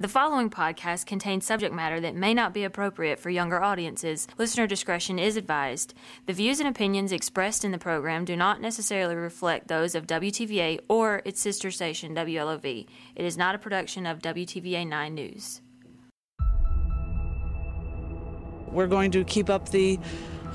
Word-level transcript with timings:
The 0.00 0.08
following 0.08 0.48
podcast 0.48 1.04
contains 1.04 1.44
subject 1.44 1.74
matter 1.74 2.00
that 2.00 2.14
may 2.14 2.32
not 2.32 2.54
be 2.54 2.64
appropriate 2.64 3.20
for 3.20 3.28
younger 3.28 3.62
audiences. 3.62 4.26
Listener 4.38 4.66
discretion 4.66 5.18
is 5.18 5.36
advised. 5.36 5.92
The 6.24 6.32
views 6.32 6.58
and 6.58 6.66
opinions 6.66 7.12
expressed 7.12 7.66
in 7.66 7.70
the 7.70 7.76
program 7.76 8.24
do 8.24 8.34
not 8.34 8.62
necessarily 8.62 9.14
reflect 9.14 9.68
those 9.68 9.94
of 9.94 10.06
WTVA 10.06 10.80
or 10.88 11.20
its 11.26 11.38
sister 11.38 11.70
station, 11.70 12.14
WLOV. 12.14 12.86
It 13.14 13.24
is 13.26 13.36
not 13.36 13.54
a 13.54 13.58
production 13.58 14.06
of 14.06 14.20
WTVA 14.20 14.88
9 14.88 15.14
News. 15.14 15.60
We're 18.68 18.86
going 18.86 19.10
to 19.10 19.22
keep 19.24 19.50
up 19.50 19.68
the 19.68 19.98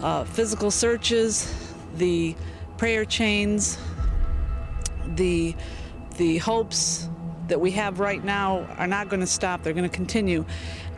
uh, 0.01 0.23
physical 0.23 0.71
searches, 0.71 1.53
the 1.97 2.35
prayer 2.79 3.05
chains, 3.05 3.77
the 5.05 5.55
the 6.17 6.37
hopes 6.39 7.09
that 7.47 7.59
we 7.59 7.71
have 7.71 7.99
right 7.99 8.23
now 8.23 8.67
are 8.77 8.87
not 8.87 9.09
going 9.09 9.19
to 9.19 9.27
stop. 9.27 9.63
They're 9.63 9.73
going 9.73 9.89
to 9.89 9.95
continue. 9.95 10.45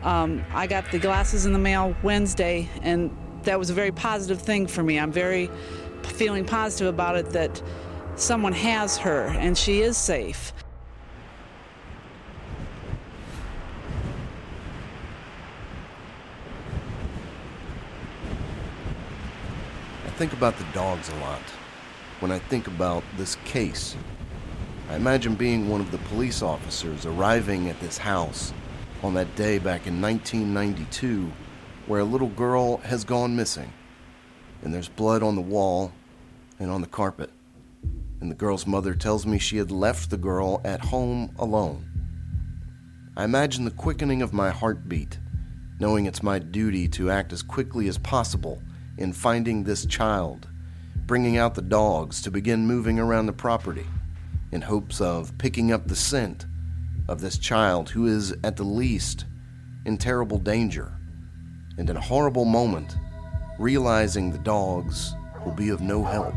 Um, 0.02 0.44
I 0.52 0.66
got 0.66 0.90
the 0.90 0.98
glasses 0.98 1.46
in 1.46 1.52
the 1.52 1.58
mail 1.58 1.94
Wednesday, 2.02 2.68
and 2.82 3.14
that 3.42 3.58
was 3.58 3.70
a 3.70 3.74
very 3.74 3.92
positive 3.92 4.40
thing 4.40 4.66
for 4.66 4.82
me. 4.82 4.98
I'm 4.98 5.12
very 5.12 5.50
feeling 6.02 6.44
positive 6.44 6.88
about 6.88 7.16
it 7.16 7.30
that 7.30 7.62
someone 8.16 8.52
has 8.52 8.98
her 8.98 9.26
and 9.38 9.56
she 9.56 9.80
is 9.80 9.96
safe. 9.96 10.52
I 20.04 20.10
think 20.18 20.32
about 20.32 20.58
the 20.58 20.64
dogs 20.74 21.08
a 21.08 21.14
lot 21.16 21.40
when 22.18 22.32
I 22.32 22.40
think 22.40 22.66
about 22.66 23.04
this 23.16 23.36
case 23.44 23.94
I 24.88 24.96
imagine 24.96 25.34
being 25.34 25.68
one 25.68 25.82
of 25.82 25.90
the 25.90 25.98
police 25.98 26.40
officers 26.40 27.04
arriving 27.04 27.68
at 27.68 27.78
this 27.78 27.98
house 27.98 28.54
on 29.02 29.12
that 29.14 29.36
day 29.36 29.58
back 29.58 29.86
in 29.86 30.00
1992 30.00 31.30
where 31.86 32.00
a 32.00 32.04
little 32.04 32.30
girl 32.30 32.78
has 32.78 33.04
gone 33.04 33.36
missing. 33.36 33.70
And 34.62 34.72
there's 34.72 34.88
blood 34.88 35.22
on 35.22 35.34
the 35.34 35.42
wall 35.42 35.92
and 36.58 36.70
on 36.70 36.80
the 36.80 36.86
carpet. 36.86 37.30
And 38.22 38.30
the 38.30 38.34
girl's 38.34 38.66
mother 38.66 38.94
tells 38.94 39.26
me 39.26 39.38
she 39.38 39.58
had 39.58 39.70
left 39.70 40.08
the 40.08 40.16
girl 40.16 40.62
at 40.64 40.80
home 40.80 41.34
alone. 41.38 41.84
I 43.14 43.24
imagine 43.24 43.66
the 43.66 43.70
quickening 43.70 44.22
of 44.22 44.32
my 44.32 44.48
heartbeat, 44.48 45.18
knowing 45.78 46.06
it's 46.06 46.22
my 46.22 46.38
duty 46.38 46.88
to 46.88 47.10
act 47.10 47.34
as 47.34 47.42
quickly 47.42 47.88
as 47.88 47.98
possible 47.98 48.62
in 48.96 49.12
finding 49.12 49.64
this 49.64 49.84
child, 49.84 50.48
bringing 51.04 51.36
out 51.36 51.54
the 51.54 51.62
dogs 51.62 52.22
to 52.22 52.30
begin 52.30 52.66
moving 52.66 52.98
around 52.98 53.26
the 53.26 53.34
property 53.34 53.84
in 54.52 54.62
hopes 54.62 55.00
of 55.00 55.36
picking 55.38 55.72
up 55.72 55.86
the 55.86 55.96
scent 55.96 56.46
of 57.08 57.20
this 57.20 57.38
child 57.38 57.90
who 57.90 58.06
is, 58.06 58.34
at 58.44 58.56
the 58.56 58.64
least, 58.64 59.24
in 59.84 59.96
terrible 59.96 60.38
danger, 60.38 60.92
and 61.78 61.88
in 61.88 61.96
a 61.96 62.00
horrible 62.00 62.44
moment, 62.44 62.96
realizing 63.58 64.30
the 64.30 64.38
dogs 64.38 65.14
will 65.44 65.52
be 65.52 65.70
of 65.70 65.80
no 65.80 66.04
help. 66.04 66.34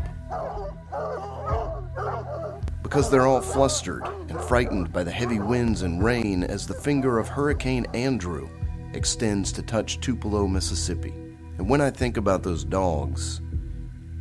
Because 2.82 3.10
they're 3.10 3.26
all 3.26 3.40
flustered 3.40 4.06
and 4.28 4.40
frightened 4.42 4.92
by 4.92 5.02
the 5.02 5.10
heavy 5.10 5.38
winds 5.38 5.82
and 5.82 6.02
rain 6.02 6.44
as 6.44 6.66
the 6.66 6.74
finger 6.74 7.18
of 7.18 7.28
Hurricane 7.28 7.86
Andrew 7.94 8.48
extends 8.92 9.52
to 9.52 9.62
touch 9.62 10.00
Tupelo, 10.00 10.46
Mississippi. 10.46 11.14
And 11.58 11.68
when 11.68 11.80
I 11.80 11.90
think 11.90 12.16
about 12.16 12.42
those 12.42 12.64
dogs, 12.64 13.40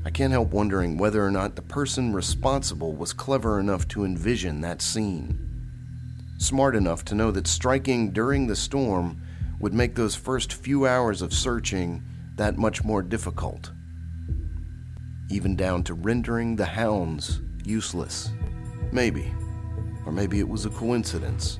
I 0.03 0.09
can't 0.09 0.33
help 0.33 0.51
wondering 0.51 0.97
whether 0.97 1.23
or 1.23 1.29
not 1.29 1.55
the 1.55 1.61
person 1.61 2.13
responsible 2.13 2.95
was 2.95 3.13
clever 3.13 3.59
enough 3.59 3.87
to 3.89 4.03
envision 4.03 4.61
that 4.61 4.81
scene. 4.81 5.37
Smart 6.39 6.75
enough 6.75 7.05
to 7.05 7.15
know 7.15 7.29
that 7.31 7.45
striking 7.45 8.11
during 8.11 8.47
the 8.47 8.55
storm 8.55 9.21
would 9.59 9.75
make 9.75 9.93
those 9.93 10.15
first 10.15 10.53
few 10.53 10.87
hours 10.87 11.21
of 11.21 11.33
searching 11.33 12.03
that 12.35 12.57
much 12.57 12.83
more 12.83 13.03
difficult. 13.03 13.71
Even 15.29 15.55
down 15.55 15.83
to 15.83 15.93
rendering 15.93 16.55
the 16.55 16.65
hounds 16.65 17.41
useless. 17.63 18.31
Maybe. 18.91 19.31
Or 20.03 20.11
maybe 20.11 20.39
it 20.39 20.49
was 20.49 20.65
a 20.65 20.71
coincidence. 20.71 21.59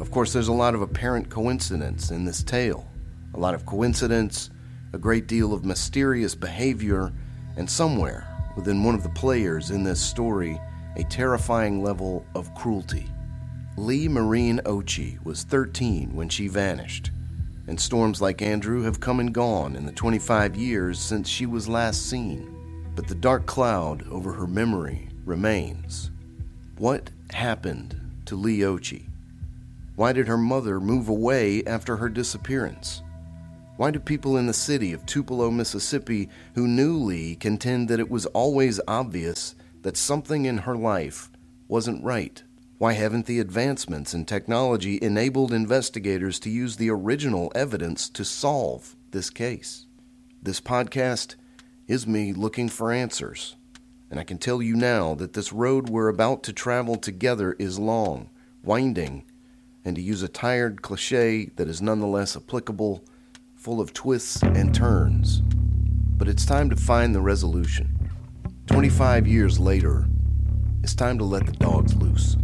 Of 0.00 0.12
course, 0.12 0.32
there's 0.32 0.46
a 0.46 0.52
lot 0.52 0.76
of 0.76 0.82
apparent 0.82 1.28
coincidence 1.28 2.12
in 2.12 2.24
this 2.24 2.44
tale. 2.44 2.88
A 3.34 3.38
lot 3.38 3.54
of 3.54 3.66
coincidence, 3.66 4.50
a 4.92 4.98
great 4.98 5.26
deal 5.26 5.52
of 5.52 5.64
mysterious 5.64 6.36
behavior 6.36 7.12
and 7.58 7.68
somewhere 7.68 8.24
within 8.56 8.82
one 8.82 8.94
of 8.94 9.02
the 9.02 9.08
players 9.10 9.70
in 9.70 9.82
this 9.82 10.00
story, 10.00 10.58
a 10.96 11.04
terrifying 11.04 11.82
level 11.82 12.24
of 12.34 12.54
cruelty. 12.54 13.06
Leigh 13.76 14.08
Marine 14.08 14.60
Occhi 14.64 15.22
was 15.24 15.42
13 15.42 16.14
when 16.14 16.28
she 16.28 16.48
vanished, 16.48 17.10
and 17.66 17.78
storms 17.78 18.22
like 18.22 18.42
Andrew 18.42 18.82
have 18.82 19.00
come 19.00 19.20
and 19.20 19.34
gone 19.34 19.76
in 19.76 19.84
the 19.84 19.92
25 19.92 20.56
years 20.56 20.98
since 20.98 21.28
she 21.28 21.46
was 21.46 21.68
last 21.68 22.08
seen. 22.08 22.54
But 22.94 23.06
the 23.06 23.14
dark 23.14 23.46
cloud 23.46 24.08
over 24.08 24.32
her 24.32 24.46
memory 24.46 25.08
remains. 25.24 26.10
What 26.78 27.10
happened 27.30 28.00
to 28.26 28.36
Leigh 28.36 28.60
Occhi? 28.60 29.06
Why 29.96 30.12
did 30.12 30.28
her 30.28 30.38
mother 30.38 30.80
move 30.80 31.08
away 31.08 31.64
after 31.64 31.96
her 31.96 32.08
disappearance? 32.08 33.02
Why 33.78 33.92
do 33.92 34.00
people 34.00 34.36
in 34.36 34.46
the 34.46 34.52
city 34.52 34.92
of 34.92 35.06
Tupelo, 35.06 35.52
Mississippi, 35.52 36.28
who 36.56 36.66
knew 36.66 36.96
Leigh, 36.98 37.36
contend 37.36 37.88
that 37.88 38.00
it 38.00 38.10
was 38.10 38.26
always 38.26 38.80
obvious 38.88 39.54
that 39.82 39.96
something 39.96 40.46
in 40.46 40.58
her 40.58 40.74
life 40.74 41.30
wasn't 41.68 42.02
right? 42.02 42.42
Why 42.78 42.94
haven't 42.94 43.26
the 43.26 43.38
advancements 43.38 44.14
in 44.14 44.24
technology 44.24 44.98
enabled 45.00 45.52
investigators 45.52 46.40
to 46.40 46.50
use 46.50 46.74
the 46.74 46.90
original 46.90 47.52
evidence 47.54 48.08
to 48.08 48.24
solve 48.24 48.96
this 49.12 49.30
case? 49.30 49.86
This 50.42 50.60
podcast 50.60 51.36
is 51.86 52.04
me 52.04 52.32
looking 52.32 52.68
for 52.68 52.90
answers. 52.90 53.54
And 54.10 54.18
I 54.18 54.24
can 54.24 54.38
tell 54.38 54.60
you 54.60 54.74
now 54.74 55.14
that 55.14 55.34
this 55.34 55.52
road 55.52 55.88
we're 55.88 56.08
about 56.08 56.42
to 56.42 56.52
travel 56.52 56.96
together 56.96 57.54
is 57.60 57.78
long, 57.78 58.28
winding, 58.64 59.24
and 59.84 59.94
to 59.94 60.02
use 60.02 60.24
a 60.24 60.28
tired 60.28 60.82
cliche 60.82 61.52
that 61.54 61.68
is 61.68 61.80
nonetheless 61.80 62.36
applicable, 62.36 63.04
full 63.68 63.82
of 63.82 63.92
twists 63.92 64.42
and 64.42 64.74
turns. 64.74 65.42
But 66.16 66.26
it's 66.26 66.46
time 66.46 66.70
to 66.70 66.76
find 66.76 67.14
the 67.14 67.20
resolution. 67.20 68.10
25 68.66 69.26
years 69.26 69.58
later, 69.58 70.08
it's 70.82 70.94
time 70.94 71.18
to 71.18 71.24
let 71.24 71.44
the 71.44 71.52
dogs 71.52 71.94
loose. 71.94 72.38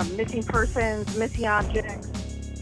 Um, 0.00 0.16
missing 0.16 0.42
persons, 0.42 1.16
missing 1.16 1.46
objects, 1.46 2.08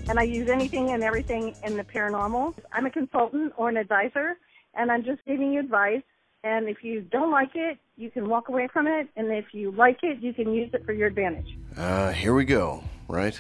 and 0.09 0.19
I 0.19 0.23
use 0.25 0.49
anything 0.49 0.91
and 0.91 1.03
everything 1.03 1.55
in 1.63 1.77
the 1.77 1.85
paranormal. 1.85 2.55
I'm 2.73 2.87
a 2.87 2.91
consultant 2.91 3.53
or 3.57 3.69
an 3.69 3.77
advisor, 3.77 4.39
and 4.75 4.91
I'm 4.91 5.05
just 5.05 5.25
giving 5.25 5.53
you 5.53 5.61
advice. 5.61 6.03
And 6.45 6.69
if 6.69 6.83
you 6.83 7.01
don't 7.01 7.31
like 7.31 7.51
it, 7.55 7.79
you 7.97 8.11
can 8.11 8.29
walk 8.29 8.49
away 8.49 8.69
from 8.73 8.87
it, 8.87 9.09
and 9.17 9.31
if 9.31 9.47
you 9.53 9.71
like 9.71 9.99
it, 10.03 10.21
you 10.21 10.33
can 10.33 10.53
use 10.53 10.71
it 10.73 10.85
for 10.85 10.93
your 10.93 11.09
advantage. 11.09 11.57
Uh, 11.77 12.13
here 12.13 12.35
we 12.35 12.45
go, 12.45 12.83
right? 13.09 13.39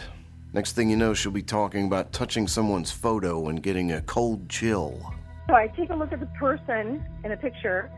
Next 0.52 0.72
thing 0.72 0.90
you 0.90 0.96
know, 0.96 1.14
she'll 1.14 1.32
be 1.32 1.42
talking 1.42 1.86
about 1.86 2.12
touching 2.12 2.48
someone's 2.48 2.90
photo 2.90 3.48
and 3.48 3.62
getting 3.62 3.92
a 3.92 4.00
cold 4.02 4.48
chill. 4.48 5.12
So 5.48 5.54
I 5.54 5.68
take 5.68 5.90
a 5.90 5.94
look 5.94 6.12
at 6.12 6.20
the 6.20 6.26
person 6.38 7.04
in 7.24 7.32
a 7.32 7.36
picture, 7.36 7.90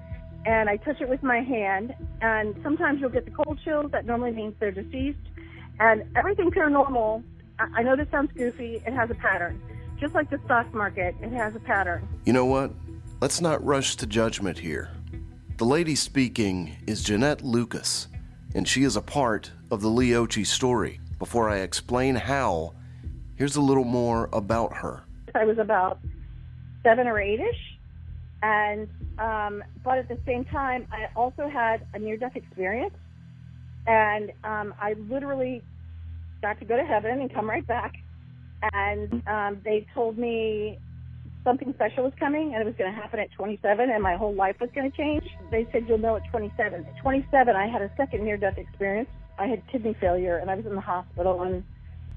and 0.47 0.69
I 0.69 0.77
touch 0.77 1.01
it 1.01 1.09
with 1.09 1.23
my 1.23 1.41
hand, 1.41 1.95
and 2.21 2.55
sometimes 2.63 3.01
you'll 3.01 3.11
get 3.11 3.25
the 3.25 3.31
cold 3.31 3.59
chills. 3.65 3.91
That 3.93 4.07
normally 4.07 4.33
means 4.33 4.55
they're 4.61 4.71
deceased. 4.71 5.19
And 5.81 6.05
everything 6.15 6.51
paranormal, 6.51 7.25
I 7.59 7.67
I 7.77 7.83
know 7.83 7.97
this 7.97 8.09
sounds 8.11 8.31
goofy, 8.37 8.83
it 8.87 8.93
has 8.93 9.11
a 9.11 9.15
pattern. 9.15 9.61
Just 9.99 10.15
like 10.15 10.31
the 10.31 10.39
stock 10.45 10.73
market, 10.73 11.15
it 11.21 11.33
has 11.33 11.57
a 11.57 11.61
pattern. 11.61 12.07
You 12.25 12.33
know 12.33 12.47
what? 12.47 12.71
Let's 13.21 13.41
not 13.41 13.65
rush 13.65 13.97
to 13.97 14.07
judgment 14.07 14.59
here. 14.59 14.91
The 15.57 15.65
lady 15.65 15.95
speaking 15.95 16.77
is 16.87 17.03
Jeanette 17.03 17.43
Lucas, 17.43 18.09
and 18.55 18.67
she 18.67 18.85
is 18.85 18.97
a 18.97 19.03
part 19.03 19.53
of 19.71 19.81
the 19.81 19.89
Leigh 19.89 20.11
Occhi 20.11 20.47
story. 20.47 21.01
Before 21.19 21.51
I 21.51 21.59
explain 21.59 22.15
how, 22.15 22.75
here's 23.37 23.57
a 23.57 23.61
little 23.61 23.85
more 23.85 24.31
about 24.33 24.75
her. 24.77 25.05
I 25.35 25.45
was 25.45 25.59
about 25.59 25.99
seven 26.83 27.07
or 27.07 27.21
eight 27.21 27.41
ish. 27.41 27.79
And, 28.43 28.89
um, 29.19 29.63
but 29.85 29.99
at 29.99 30.09
the 30.09 30.19
same 30.25 30.47
time, 30.47 30.87
I 30.91 31.09
also 31.15 31.47
had 31.47 31.87
a 31.93 31.99
near 31.99 32.17
death 32.17 32.37
experience. 32.37 32.95
And 33.87 34.31
um, 34.45 34.75
I 34.81 34.95
literally 35.09 35.63
got 36.43 36.59
to 36.61 36.65
go 36.65 36.77
to 36.77 36.85
heaven 36.85 37.21
and 37.21 37.33
come 37.33 37.49
right 37.49 37.67
back. 37.67 37.95
And 38.73 39.23
um, 39.27 39.61
they 39.65 39.87
told 39.95 40.19
me 40.19 40.79
something 41.45 41.73
special 41.75 42.05
was 42.05 42.13
coming 42.19 42.53
and 42.55 42.63
it 42.63 42.67
was 42.67 42.75
going 42.77 42.93
to 42.93 42.97
happen 42.97 43.19
at 43.19 43.33
27 43.33 43.91
and 43.91 44.03
my 44.03 44.17
whole 44.17 44.35
life 44.35 44.57
was 44.61 44.69
going 44.75 44.91
to 44.91 44.97
change. 44.97 45.25
They 45.51 45.67
said 45.73 45.85
you'll 45.89 45.99
know 45.99 46.17
at 46.17 46.23
27. 46.31 46.85
At 46.85 47.03
27, 47.03 47.57
I 47.57 47.67
had 47.67 47.83
a 47.83 47.91
second 47.97 48.25
near 48.25 48.37
death 48.37 48.59
experience. 48.59 49.09
I 49.39 49.47
had 49.47 49.63
kidney 49.73 49.97
failure 50.01 50.37
and 50.37 50.51
I 50.51 50.55
was 50.55 50.67
in 50.67 50.75
the 50.75 50.81
hospital 50.83 51.43
and 51.43 51.65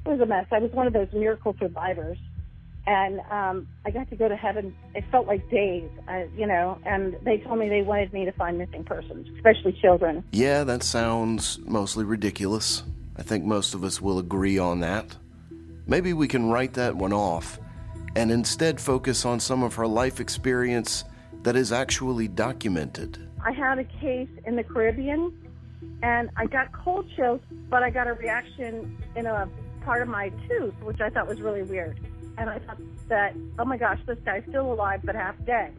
it 0.05 0.09
was 0.09 0.19
a 0.19 0.25
mess. 0.25 0.45
I 0.51 0.59
was 0.59 0.71
one 0.71 0.87
of 0.87 0.93
those 0.93 1.07
miracle 1.13 1.55
survivors 1.57 2.17
and 2.85 3.21
um, 3.31 3.67
I 3.85 3.91
got 3.91 4.09
to 4.09 4.15
go 4.15 4.27
to 4.27 4.35
heaven. 4.35 4.75
It 4.93 5.05
felt 5.11 5.25
like 5.25 5.49
days, 5.49 5.89
uh, 6.07 6.23
you 6.35 6.45
know. 6.45 6.77
And 6.85 7.15
they 7.23 7.37
told 7.37 7.59
me 7.59 7.69
they 7.69 7.81
wanted 7.81 8.11
me 8.11 8.25
to 8.25 8.31
find 8.33 8.57
missing 8.57 8.83
persons, 8.83 9.27
especially 9.35 9.73
children. 9.81 10.23
Yeah, 10.31 10.63
that 10.65 10.83
sounds 10.83 11.59
mostly 11.59 12.03
ridiculous. 12.03 12.83
I 13.15 13.21
think 13.23 13.45
most 13.45 13.73
of 13.73 13.83
us 13.83 14.01
will 14.01 14.19
agree 14.19 14.57
on 14.57 14.81
that. 14.81 15.15
Maybe 15.87 16.13
we 16.13 16.27
can 16.27 16.49
write 16.49 16.73
that 16.73 16.95
one 16.95 17.13
off 17.13 17.59
and 18.15 18.31
instead 18.31 18.79
focus 18.79 19.25
on 19.25 19.39
some 19.39 19.63
of 19.63 19.75
her 19.75 19.87
life 19.87 20.19
experience 20.19 21.03
that 21.43 21.55
is 21.55 21.71
actually 21.71 22.27
documented. 22.27 23.29
I 23.43 23.51
had 23.51 23.79
a 23.79 23.83
case 23.83 24.29
in 24.45 24.55
the 24.55 24.63
Caribbean, 24.63 25.33
and 26.01 26.29
I 26.37 26.45
got 26.45 26.71
cold 26.71 27.09
chills, 27.15 27.41
but 27.69 27.83
I 27.83 27.89
got 27.89 28.07
a 28.07 28.13
reaction 28.13 28.97
in 29.15 29.25
a 29.25 29.49
part 29.83 30.01
of 30.01 30.07
my 30.07 30.29
tooth, 30.47 30.73
which 30.83 31.01
I 31.01 31.09
thought 31.09 31.27
was 31.27 31.41
really 31.41 31.63
weird. 31.63 31.99
And 32.37 32.49
I 32.49 32.59
thought 32.59 32.77
that, 33.09 33.35
oh 33.59 33.65
my 33.65 33.77
gosh, 33.77 33.99
this 34.05 34.17
guy's 34.25 34.43
still 34.49 34.73
alive 34.73 35.01
but 35.03 35.15
half 35.15 35.35
dead. 35.45 35.73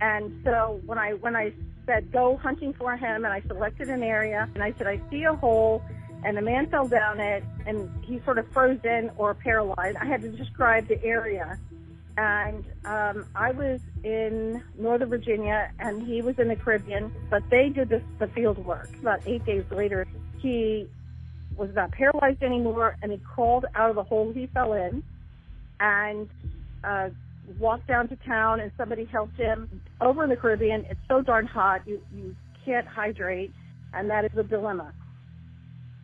And 0.00 0.40
so 0.44 0.80
when 0.86 0.98
I 0.98 1.14
when 1.14 1.34
I 1.34 1.52
said 1.86 2.12
go 2.12 2.36
hunting 2.36 2.72
for 2.72 2.96
him, 2.96 3.24
and 3.24 3.32
I 3.32 3.40
selected 3.42 3.88
an 3.88 4.02
area, 4.02 4.48
and 4.54 4.62
I 4.62 4.72
said 4.76 4.86
I 4.86 5.00
see 5.10 5.24
a 5.24 5.34
hole, 5.34 5.82
and 6.24 6.36
the 6.36 6.42
man 6.42 6.68
fell 6.68 6.86
down 6.86 7.20
it, 7.20 7.42
and 7.66 7.90
he 8.04 8.20
sort 8.24 8.38
of 8.38 8.46
frozen 8.52 9.10
or 9.16 9.34
paralyzed. 9.34 9.96
I 9.96 10.04
had 10.04 10.22
to 10.22 10.28
describe 10.28 10.86
the 10.86 11.02
area, 11.02 11.58
and 12.16 12.64
um, 12.84 13.26
I 13.34 13.52
was 13.52 13.80
in 14.04 14.62
Northern 14.76 15.08
Virginia, 15.08 15.72
and 15.78 16.02
he 16.02 16.20
was 16.22 16.38
in 16.38 16.48
the 16.48 16.56
Caribbean, 16.56 17.12
but 17.30 17.42
they 17.50 17.68
did 17.68 17.88
this, 17.88 18.02
the 18.18 18.28
field 18.28 18.58
work. 18.58 18.90
About 19.00 19.20
eight 19.26 19.44
days 19.44 19.64
later, 19.70 20.06
he 20.38 20.88
was 21.56 21.74
not 21.74 21.90
paralyzed 21.92 22.42
anymore, 22.42 22.96
and 23.02 23.10
he 23.10 23.18
crawled 23.18 23.66
out 23.74 23.90
of 23.90 23.96
the 23.96 24.04
hole 24.04 24.32
he 24.32 24.46
fell 24.48 24.72
in, 24.74 25.02
and 25.80 26.28
uh, 26.84 27.08
walked 27.58 27.86
down 27.86 28.08
to 28.08 28.16
town, 28.16 28.60
and 28.60 28.70
somebody 28.76 29.04
helped 29.04 29.36
him. 29.36 29.82
Over 30.00 30.24
in 30.24 30.30
the 30.30 30.36
Caribbean, 30.36 30.84
it's 30.88 31.00
so 31.08 31.22
darn 31.22 31.46
hot, 31.46 31.86
you 31.86 32.00
you 32.14 32.34
can't 32.64 32.86
hydrate, 32.86 33.52
and 33.92 34.10
that 34.10 34.24
is 34.24 34.30
a 34.36 34.42
dilemma. 34.42 34.92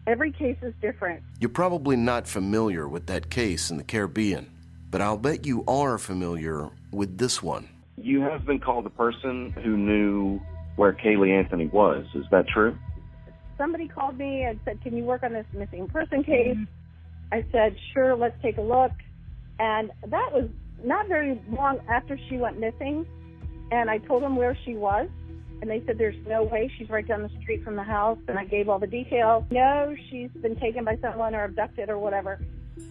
Every 0.06 0.32
case 0.32 0.58
is 0.62 0.74
different. 0.82 1.22
You're 1.40 1.50
probably 1.50 1.96
not 1.96 2.28
familiar 2.28 2.86
with 2.88 3.06
that 3.06 3.30
case 3.30 3.70
in 3.70 3.78
the 3.78 3.84
Caribbean, 3.84 4.50
but 4.90 5.00
I'll 5.00 5.16
bet 5.16 5.46
you 5.46 5.64
are 5.66 5.98
familiar 5.98 6.68
with 6.90 7.16
this 7.16 7.42
one. 7.42 7.68
You 7.96 8.20
have 8.20 8.44
been 8.44 8.60
called 8.60 8.84
the 8.84 8.90
person 8.90 9.52
who 9.62 9.76
knew 9.76 10.40
where 10.76 10.92
Caylee 10.92 11.30
Anthony 11.30 11.68
was. 11.68 12.04
Is 12.14 12.26
that 12.30 12.48
true? 12.48 12.76
somebody 13.56 13.88
called 13.88 14.18
me 14.18 14.42
and 14.42 14.58
said, 14.64 14.80
"Can 14.82 14.96
you 14.96 15.04
work 15.04 15.22
on 15.22 15.32
this 15.32 15.46
missing 15.52 15.88
person 15.88 16.22
case?" 16.22 16.56
I 17.32 17.44
said, 17.52 17.76
"Sure, 17.92 18.14
let's 18.14 18.40
take 18.42 18.58
a 18.58 18.62
look." 18.62 18.92
And 19.58 19.90
that 20.06 20.32
was 20.32 20.48
not 20.82 21.08
very 21.08 21.40
long 21.50 21.80
after 21.88 22.18
she 22.28 22.36
went 22.36 22.58
missing, 22.58 23.06
and 23.70 23.90
I 23.90 23.98
told 23.98 24.22
them 24.22 24.36
where 24.36 24.56
she 24.64 24.74
was, 24.74 25.08
and 25.60 25.70
they 25.70 25.82
said, 25.86 25.96
"There's 25.98 26.16
no 26.26 26.42
way 26.42 26.70
she's 26.76 26.90
right 26.90 27.06
down 27.06 27.22
the 27.22 27.30
street 27.40 27.62
from 27.62 27.76
the 27.76 27.82
house." 27.82 28.18
And 28.28 28.38
I 28.38 28.44
gave 28.44 28.68
all 28.68 28.78
the 28.78 28.86
details. 28.86 29.44
No, 29.50 29.94
she's 30.10 30.30
been 30.30 30.56
taken 30.56 30.84
by 30.84 30.96
someone 30.96 31.34
or 31.34 31.44
abducted 31.44 31.88
or 31.88 31.98
whatever. 31.98 32.40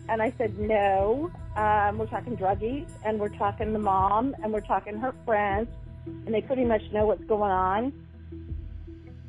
And 0.10 0.22
I 0.22 0.32
said, 0.38 0.58
"No, 0.58 1.30
um, 1.56 1.98
we're 1.98 2.08
talking 2.08 2.36
druggies, 2.38 2.88
and 3.06 3.20
we're 3.20 3.30
talking 3.30 3.74
the 3.74 3.80
mom, 3.80 4.36
and 4.42 4.52
we're 4.54 4.62
talking 4.62 4.98
her 4.98 5.14
friends, 5.26 5.70
and 6.06 6.34
they 6.34 6.42
pretty 6.42 6.66
much 6.66 6.82
know 6.92 7.06
what's 7.06 7.24
going 7.26 7.52
on." 7.52 7.94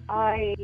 I 0.09 0.55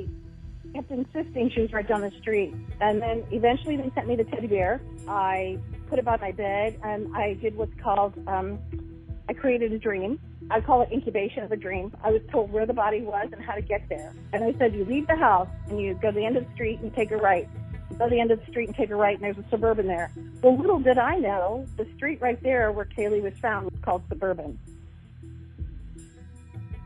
kept 0.73 0.90
insisting 0.90 1.50
she 1.50 1.62
was 1.62 1.73
right 1.73 1.87
down 1.87 2.00
the 2.00 2.12
street. 2.20 2.55
And 2.81 3.02
then 3.02 3.25
eventually 3.31 3.76
they 3.76 3.90
sent 3.94 4.06
me 4.06 4.16
the 4.16 4.25
teddy 4.25 4.46
bear. 4.46 4.81
I 5.08 5.58
put 5.90 5.98
it 5.98 6.04
by 6.04 6.16
my 6.19 6.31
bed 6.31 6.78
and 6.84 7.14
I 7.16 7.34
did 7.34 7.56
what's 7.56 7.75
called, 7.82 8.14
um, 8.28 8.60
I 9.28 9.32
created 9.32 9.72
a 9.72 9.78
dream. 9.78 10.20
I 10.50 10.60
call 10.60 10.82
it 10.82 10.88
incubation 10.92 11.42
of 11.42 11.52
a 11.52 11.56
dream. 11.56 11.94
I 12.02 12.12
was 12.12 12.22
told 12.31 12.50
where 12.52 12.64
the 12.64 12.72
body 12.72 13.02
was 13.02 13.28
and 13.32 13.42
how 13.42 13.54
to 13.54 13.60
get 13.60 13.88
there. 13.88 14.14
And 14.32 14.44
I 14.44 14.56
said, 14.58 14.75
you 14.75 14.84
leave 14.84 15.08
the 15.08 15.16
house 15.16 15.48
and 15.69 15.81
you 15.81 15.94
go 15.94 16.10
to 16.10 16.16
the 16.16 16.25
end 16.25 16.37
of 16.37 16.46
the 16.46 16.52
street 16.54 16.78
and 16.81 16.94
take 16.94 17.10
a 17.10 17.16
right. 17.16 17.48
Go 17.98 18.04
to 18.04 18.10
the 18.10 18.20
end 18.20 18.31
of 18.31 18.38
the 18.38 18.46
street 18.50 18.69
and 18.69 18.76
take 18.76 18.90
a 18.90 18.94
right 18.94 19.16
and 19.16 19.22
there's 19.22 19.37
a 19.44 19.48
suburban 19.50 19.88
there. 19.88 20.12
Well, 20.42 20.56
little 20.56 20.78
did 20.78 20.97
I 20.97 21.16
know, 21.16 21.66
the 21.76 21.87
street 21.97 22.20
right 22.20 22.40
there 22.42 22.70
where 22.70 22.87
Caylee 22.87 23.23
was 23.23 23.35
found 23.35 23.70
was 23.70 23.80
called 23.82 24.02
Suburban. 24.09 24.59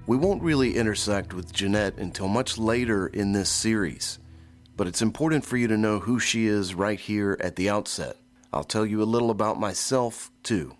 We 0.07 0.17
won't 0.17 0.43
really 0.43 0.77
intersect 0.77 1.33
with 1.33 1.53
Jeanette 1.53 1.99
until 1.99 2.29
much 2.29 2.59
later 2.59 3.07
in 3.07 3.33
this 3.33 3.49
series, 3.51 4.19
but 4.77 4.87
it's 4.87 5.01
important 5.03 5.45
for 5.45 5.57
you 5.59 5.69
to 5.69 5.77
know 5.77 6.01
who 6.01 6.19
she 6.19 6.47
is 6.47 6.75
right 6.75 7.01
here 7.01 7.39
at 7.41 7.57
the 7.57 7.71
outset. 7.71 8.17
I'll 8.55 8.63
tell 8.63 8.87
you 8.87 9.03
a 9.03 9.05
little 9.05 9.33
about 9.33 9.59
myself, 9.59 10.31
too. 10.45 10.77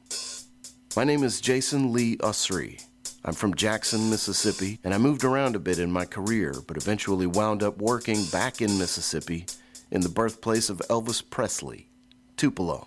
My 0.97 1.03
name 1.03 1.25
is 1.25 1.41
Jason 1.41 1.93
Lee 1.93 2.17
Usry. 2.19 2.81
I'm 3.25 3.35
from 3.35 3.55
Jackson, 3.55 4.11
Mississippi, 4.11 4.79
and 4.85 4.95
I 4.95 4.99
moved 4.99 5.25
around 5.25 5.57
a 5.57 5.59
bit 5.59 5.81
in 5.81 5.91
my 5.91 6.05
career, 6.05 6.55
but 6.69 6.77
eventually 6.77 7.27
wound 7.27 7.65
up 7.65 7.79
working 7.79 8.27
back 8.27 8.63
in 8.63 8.79
Mississippi 8.79 9.47
in 9.91 10.03
the 10.03 10.09
birthplace 10.09 10.71
of 10.71 10.81
Elvis 10.89 11.21
Presley, 11.29 11.89
Tupelo. 12.37 12.87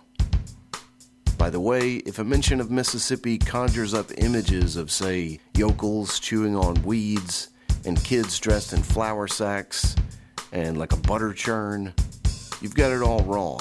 By 1.36 1.50
the 1.50 1.60
way, 1.60 1.96
if 1.96 2.18
a 2.18 2.24
mention 2.24 2.58
of 2.58 2.70
Mississippi 2.70 3.36
conjures 3.36 3.92
up 3.92 4.06
images 4.16 4.76
of, 4.76 4.90
say, 4.90 5.38
yokels 5.54 6.18
chewing 6.18 6.56
on 6.56 6.82
weeds 6.82 7.50
and 7.84 8.02
kids 8.04 8.38
dressed 8.38 8.72
in 8.72 8.82
flour 8.82 9.28
sacks 9.28 9.96
and 10.50 10.78
like 10.78 10.94
a 10.94 11.00
butter 11.00 11.34
churn, 11.34 11.92
you've 12.62 12.74
got 12.74 12.90
it 12.90 13.02
all 13.02 13.20
wrong. 13.24 13.60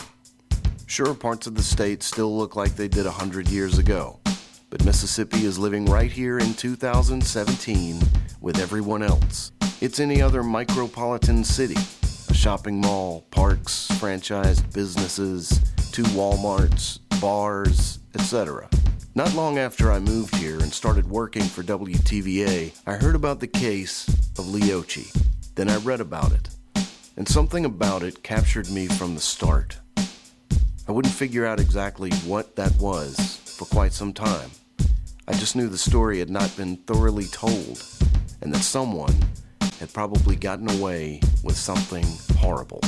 Sure, 0.90 1.14
parts 1.14 1.48
of 1.48 1.56
the 1.56 1.62
state 1.62 2.02
still 2.02 2.38
look 2.38 2.56
like 2.56 2.78
they 2.78 2.88
did 2.88 3.06
a 3.06 3.12
hundred 3.12 3.50
years 3.50 3.78
ago, 3.78 4.22
but 4.70 4.86
Mississippi 4.86 5.44
is 5.44 5.60
living 5.60 5.86
right 5.86 6.10
here 6.10 6.40
in 6.40 6.54
2017 6.54 8.00
with 8.40 8.58
everyone 8.58 9.04
else. 9.04 9.52
It's 9.82 10.00
any 10.00 10.22
other 10.22 10.44
micropolitan 10.44 11.46
city 11.46 11.76
a 12.30 12.34
shopping 12.34 12.80
mall, 12.80 13.26
parks, 13.32 13.90
franchised 13.96 14.74
businesses, 14.74 15.60
two 15.92 16.04
Walmarts, 16.04 17.00
bars, 17.20 18.00
etc. 18.16 18.70
Not 19.14 19.36
long 19.36 19.58
after 19.58 19.92
I 19.92 20.00
moved 20.00 20.38
here 20.38 20.58
and 20.60 20.72
started 20.72 21.10
working 21.10 21.44
for 21.44 21.64
WTVA, 21.64 22.80
I 22.88 22.94
heard 22.94 23.16
about 23.16 23.42
the 23.42 23.48
case 23.48 24.08
of 24.40 24.48
Leigh 24.48 24.72
Occhi. 24.72 25.12
Then 25.56 25.70
I 25.70 25.78
read 25.80 26.00
about 26.00 26.32
it, 26.32 26.48
and 27.18 27.28
something 27.28 27.66
about 27.66 28.04
it 28.04 28.24
captured 28.24 28.70
me 28.70 28.88
from 28.88 29.16
the 29.16 29.22
start. 29.22 29.80
I 30.88 30.94
wouldn't 30.94 31.14
figure 31.14 31.46
out 31.46 31.60
exactly 31.60 32.12
what 32.26 32.56
that 32.56 32.74
was 32.80 33.42
for 33.44 33.66
quite 33.66 33.92
some 33.92 34.14
time. 34.14 34.50
I 35.28 35.34
just 35.34 35.54
knew 35.54 35.68
the 35.68 35.78
story 35.78 36.20
had 36.20 36.30
not 36.30 36.56
been 36.56 36.78
thoroughly 36.78 37.26
told, 37.26 37.84
and 38.42 38.54
that 38.54 38.64
someone 38.64 39.14
had 39.82 39.92
probably 39.92 40.38
gotten 40.38 40.70
away 40.80 41.20
with 41.44 41.58
something 41.58 42.06
horrible. 42.38 42.80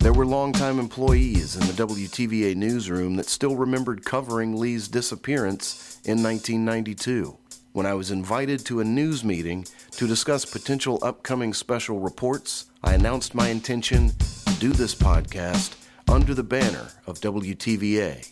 There 0.00 0.12
were 0.12 0.26
longtime 0.26 0.78
employees 0.78 1.56
in 1.56 1.66
the 1.66 1.86
WTVA 1.86 2.54
newsroom 2.56 3.16
that 3.16 3.30
still 3.30 3.56
remembered 3.56 4.04
covering 4.04 4.54
Leigh's 4.54 4.86
disappearance 4.86 5.98
in 6.04 6.22
1992 6.22 7.38
when 7.72 7.86
I 7.86 7.94
was 7.94 8.10
invited 8.10 8.66
to 8.66 8.80
a 8.80 8.84
news 8.84 9.24
meeting 9.24 9.66
to 9.92 10.06
discuss 10.06 10.44
potential 10.44 10.98
upcoming 11.00 11.54
special 11.54 12.00
reports. 12.00 12.66
I 12.84 12.92
announced 12.92 13.34
my 13.34 13.48
intention 13.48 14.10
to 14.10 14.54
do 14.60 14.74
this 14.74 14.94
podcast 14.94 15.76
under 16.08 16.34
the 16.34 16.42
banner 16.42 16.88
of 17.06 17.20
WTVA. 17.20 18.30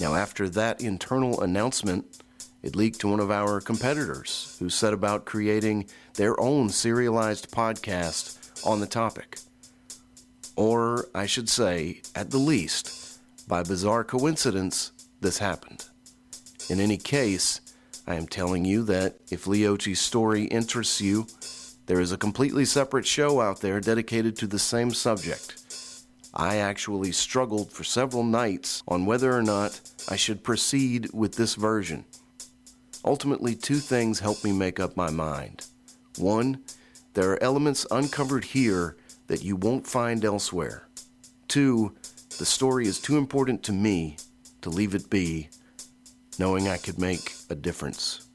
Now, 0.00 0.14
after 0.14 0.48
that 0.50 0.80
internal 0.80 1.40
announcement, 1.40 2.22
it 2.62 2.76
leaked 2.76 3.00
to 3.00 3.08
one 3.08 3.20
of 3.20 3.30
our 3.30 3.60
competitors 3.60 4.56
who 4.58 4.68
set 4.68 4.92
about 4.92 5.24
creating 5.24 5.86
their 6.14 6.38
own 6.40 6.68
serialized 6.68 7.50
podcast 7.50 8.66
on 8.66 8.80
the 8.80 8.86
topic. 8.86 9.38
Or, 10.56 11.08
I 11.14 11.26
should 11.26 11.48
say, 11.48 12.02
at 12.14 12.30
the 12.30 12.38
least, 12.38 13.18
by 13.48 13.62
bizarre 13.62 14.04
coincidence, 14.04 14.92
this 15.20 15.38
happened. 15.38 15.86
In 16.68 16.80
any 16.80 16.96
case, 16.96 17.60
I 18.06 18.14
am 18.14 18.26
telling 18.26 18.64
you 18.64 18.82
that 18.84 19.16
if 19.30 19.46
Leigh 19.46 19.60
Occhi's 19.62 20.00
story 20.00 20.44
interests 20.44 21.00
you, 21.00 21.26
there 21.86 22.00
is 22.00 22.12
a 22.12 22.18
completely 22.18 22.64
separate 22.64 23.06
show 23.06 23.40
out 23.40 23.60
there 23.60 23.80
dedicated 23.80 24.36
to 24.36 24.46
the 24.46 24.58
same 24.58 24.92
subject. 24.92 25.59
I 26.34 26.56
actually 26.56 27.12
struggled 27.12 27.72
for 27.72 27.84
several 27.84 28.22
nights 28.22 28.82
on 28.86 29.06
whether 29.06 29.36
or 29.36 29.42
not 29.42 29.80
I 30.08 30.16
should 30.16 30.44
proceed 30.44 31.10
with 31.12 31.34
this 31.34 31.56
version. 31.56 32.04
Ultimately, 33.04 33.54
two 33.54 33.78
things 33.78 34.20
helped 34.20 34.44
me 34.44 34.52
make 34.52 34.78
up 34.78 34.96
my 34.96 35.10
mind. 35.10 35.66
One, 36.18 36.62
there 37.14 37.32
are 37.32 37.42
elements 37.42 37.86
uncovered 37.90 38.44
here 38.44 38.96
that 39.26 39.42
you 39.42 39.56
won't 39.56 39.86
find 39.86 40.24
elsewhere. 40.24 40.88
Two, 41.48 41.96
the 42.38 42.46
story 42.46 42.86
is 42.86 43.00
too 43.00 43.16
important 43.16 43.62
to 43.64 43.72
me 43.72 44.16
to 44.62 44.70
leave 44.70 44.94
it 44.94 45.10
be, 45.10 45.48
knowing 46.38 46.68
I 46.68 46.76
could 46.76 46.98
make 46.98 47.34
a 47.48 47.54
difference. 47.54 48.26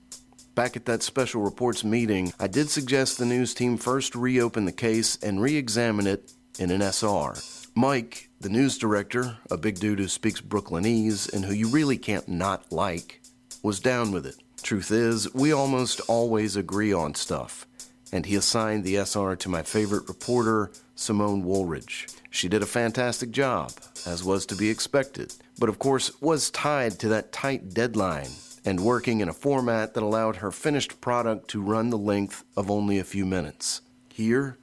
Back 0.56 0.76
at 0.76 0.86
that 0.86 1.04
special 1.04 1.42
reports 1.42 1.84
meeting, 1.84 2.34
I 2.40 2.48
did 2.48 2.70
suggest 2.70 3.18
the 3.18 3.26
news 3.26 3.54
team 3.54 3.78
first 3.78 4.16
reopen 4.16 4.66
the 4.66 4.72
case 4.72 5.18
and 5.22 5.42
re 5.42 5.56
examine 5.56 6.08
it 6.08 6.32
in 6.60 6.72
an 6.72 6.82
SR. 6.82 7.34
Mike, 7.78 8.30
the 8.40 8.48
news 8.48 8.78
director, 8.78 9.38
a 9.52 9.58
big 9.58 9.78
dude 9.78 10.00
who 10.00 10.08
speaks 10.08 10.40
Brooklynese 10.40 11.34
and 11.34 11.44
who 11.44 11.54
you 11.54 11.68
really 11.68 11.98
can't 11.98 12.30
not 12.30 12.72
like, 12.72 13.20
was 13.62 13.82
down 13.82 14.14
with 14.14 14.26
it. 14.26 14.38
Truth 14.64 14.92
is, 14.92 15.34
we 15.34 15.52
almost 15.52 16.00
always 16.08 16.56
agree 16.56 16.94
on 16.94 17.16
stuff, 17.16 17.68
and 18.14 18.26
he 18.26 18.38
assigned 18.38 18.86
the 18.86 18.96
SR 18.96 19.36
to 19.36 19.50
my 19.50 19.62
favorite 19.62 20.08
reporter, 20.08 20.72
Simone 20.96 21.44
Woolridge. 21.44 22.08
She 22.30 22.48
did 22.48 22.64
a 22.64 22.66
fantastic 22.66 23.32
job, 23.32 23.74
as 24.06 24.24
was 24.24 24.46
to 24.46 24.56
be 24.56 24.70
expected, 24.70 25.34
but 25.60 25.68
of 25.68 25.78
course 25.78 26.22
was 26.22 26.50
tied 26.52 26.98
to 27.00 27.10
that 27.10 27.34
tight 27.34 27.74
deadline 27.74 28.30
and 28.64 28.86
working 28.86 29.20
in 29.20 29.28
a 29.28 29.34
format 29.34 29.96
that 29.96 30.04
allowed 30.04 30.38
her 30.38 30.50
finished 30.50 31.02
product 31.02 31.50
to 31.50 31.62
run 31.62 31.90
the 31.90 31.98
length 31.98 32.46
of 32.56 32.72
only 32.72 33.00
a 33.00 33.04
few 33.04 33.26
minutes. 33.26 33.82
Here, 34.14 34.58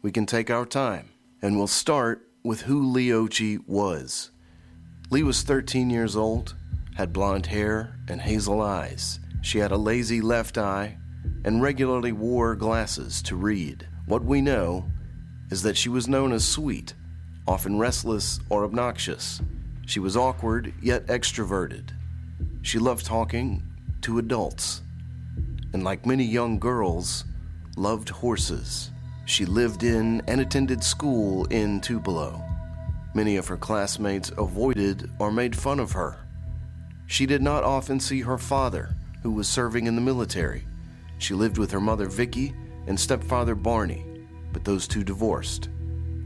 we 0.00 0.12
can 0.12 0.26
take 0.26 0.48
our 0.48 0.64
time, 0.64 1.08
and 1.42 1.56
we'll 1.56 1.66
start 1.66 2.28
with 2.42 2.62
who 2.62 2.82
Leigh 2.82 3.08
Occhi 3.08 3.58
was. 3.66 4.30
Leigh 5.10 5.22
was 5.22 5.42
13 5.42 5.90
years 5.90 6.16
old, 6.16 6.54
had 6.96 7.12
blonde 7.12 7.46
hair 7.46 7.98
and 8.08 8.20
hazel 8.20 8.60
eyes. 8.60 9.20
She 9.42 9.58
had 9.58 9.72
a 9.72 9.76
lazy 9.76 10.20
left 10.20 10.58
eye 10.58 10.98
and 11.44 11.62
regularly 11.62 12.12
wore 12.12 12.54
glasses 12.54 13.22
to 13.22 13.36
read. 13.36 13.88
What 14.06 14.24
we 14.24 14.40
know 14.40 14.86
is 15.50 15.62
that 15.62 15.76
she 15.76 15.88
was 15.88 16.08
known 16.08 16.32
as 16.32 16.46
sweet, 16.46 16.94
often 17.46 17.78
restless 17.78 18.40
or 18.48 18.64
obnoxious. 18.64 19.40
She 19.86 20.00
was 20.00 20.16
awkward 20.16 20.72
yet 20.80 21.06
extroverted. 21.06 21.90
She 22.62 22.78
loved 22.78 23.04
talking 23.04 23.62
to 24.02 24.18
adults, 24.18 24.82
and 25.72 25.82
like 25.82 26.06
many 26.06 26.24
young 26.24 26.58
girls, 26.58 27.24
loved 27.76 28.08
horses. 28.08 28.91
She 29.32 29.46
lived 29.46 29.82
in 29.82 30.20
and 30.28 30.42
attended 30.42 30.84
school 30.84 31.46
in 31.46 31.80
Tupelo. 31.80 32.44
Many 33.14 33.38
of 33.38 33.48
her 33.48 33.56
classmates 33.56 34.30
avoided 34.36 35.10
or 35.18 35.32
made 35.32 35.56
fun 35.56 35.80
of 35.80 35.92
her. 35.92 36.18
She 37.06 37.24
did 37.24 37.40
not 37.40 37.64
often 37.64 37.98
see 37.98 38.20
her 38.20 38.36
father, 38.36 38.94
who 39.22 39.30
was 39.30 39.48
serving 39.48 39.86
in 39.86 39.94
the 39.94 40.02
military. 40.02 40.66
She 41.16 41.32
lived 41.32 41.56
with 41.56 41.70
her 41.70 41.80
mother 41.80 42.08
Vicky 42.08 42.52
and 42.86 43.00
stepfather 43.00 43.54
Barney, 43.54 44.04
but 44.52 44.66
those 44.66 44.86
two 44.86 45.02
divorced. 45.02 45.70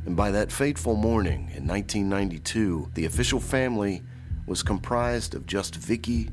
And 0.05 0.17
by 0.17 0.33
that 0.33 0.51
fateful 0.51 0.97
morning 0.97 1.53
in 1.55 1.65
1992, 1.65 2.91
the 2.95 3.05
official 3.05 3.39
family 3.39 4.03
was 4.47 4.65
comprised 4.65 5.37
of 5.37 5.47
just 5.47 5.77
Vicky 5.77 6.29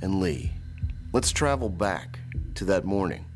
and 0.00 0.20
Leigh. 0.20 0.54
Let's 1.12 1.32
travel 1.32 1.68
back 1.68 2.18
to 2.54 2.64
that 2.64 2.86
morning. 2.86 3.26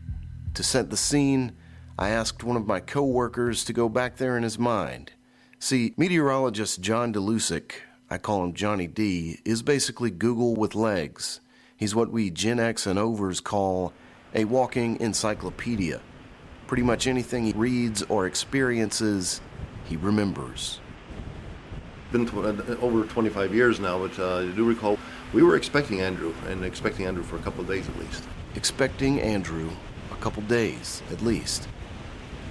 To 0.54 0.62
set 0.62 0.88
the 0.88 0.96
scene, 0.96 1.52
I 2.00 2.10
asked 2.10 2.44
one 2.44 2.56
of 2.56 2.68
my 2.68 2.78
coworkers 2.78 3.64
to 3.64 3.72
go 3.72 3.88
back 3.88 4.18
there 4.18 4.36
in 4.36 4.44
his 4.44 4.56
mind. 4.56 5.10
See, 5.58 5.94
meteorologist 5.96 6.80
John 6.80 7.12
DeLusick, 7.12 7.72
I 8.08 8.18
call 8.18 8.44
him 8.44 8.52
Johnny 8.52 8.86
D, 8.86 9.40
is 9.44 9.64
basically 9.64 10.12
Google 10.12 10.54
with 10.54 10.76
legs. 10.76 11.40
He's 11.76 11.96
what 11.96 12.12
we 12.12 12.30
Gen 12.30 12.60
X 12.60 12.86
and 12.86 13.00
overs 13.00 13.40
call 13.40 13.92
a 14.32 14.44
walking 14.44 15.00
encyclopedia. 15.00 16.00
Pretty 16.68 16.84
much 16.84 17.08
anything 17.08 17.46
he 17.46 17.52
reads 17.52 18.02
or 18.04 18.26
experiences, 18.26 19.40
he 19.84 19.96
remembers. 19.96 20.78
Been 22.12 22.26
tw- 22.26 22.36
uh, 22.36 22.76
over 22.80 23.06
25 23.06 23.52
years 23.52 23.80
now, 23.80 23.98
but 23.98 24.16
uh, 24.20 24.38
I 24.38 24.46
do 24.52 24.64
recall 24.64 25.00
we 25.32 25.42
were 25.42 25.56
expecting 25.56 26.00
Andrew, 26.00 26.32
and 26.46 26.64
expecting 26.64 27.06
Andrew 27.06 27.24
for 27.24 27.34
a 27.34 27.40
couple 27.40 27.62
of 27.62 27.66
days 27.66 27.88
at 27.88 27.98
least. 27.98 28.22
Expecting 28.54 29.20
Andrew 29.20 29.68
a 30.12 30.16
couple 30.16 30.44
days, 30.44 31.02
at 31.10 31.22
least. 31.22 31.66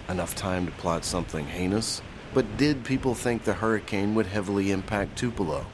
Enough 0.10 0.36
time 0.36 0.66
to 0.66 0.72
plot 0.74 1.04
something 1.04 1.46
heinous. 1.46 2.02
But 2.34 2.58
did 2.58 2.84
people 2.84 3.14
think 3.14 3.44
the 3.44 3.54
hurricane 3.54 4.16
would 4.16 4.26
heavily 4.26 4.72
impact 4.72 5.18
Tupelo? 5.18 5.66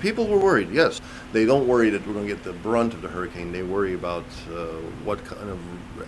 People 0.00 0.26
were 0.26 0.38
worried, 0.38 0.70
yes. 0.70 1.00
They 1.32 1.46
don't 1.46 1.66
worry 1.66 1.88
that 1.90 2.06
we're 2.06 2.12
going 2.12 2.28
to 2.28 2.34
get 2.34 2.44
the 2.44 2.52
brunt 2.52 2.92
of 2.92 3.00
the 3.00 3.08
hurricane. 3.08 3.50
They 3.50 3.62
worry 3.62 3.94
about 3.94 4.24
uh, 4.50 4.66
what 5.04 5.24
kind 5.24 5.48
of 5.48 5.58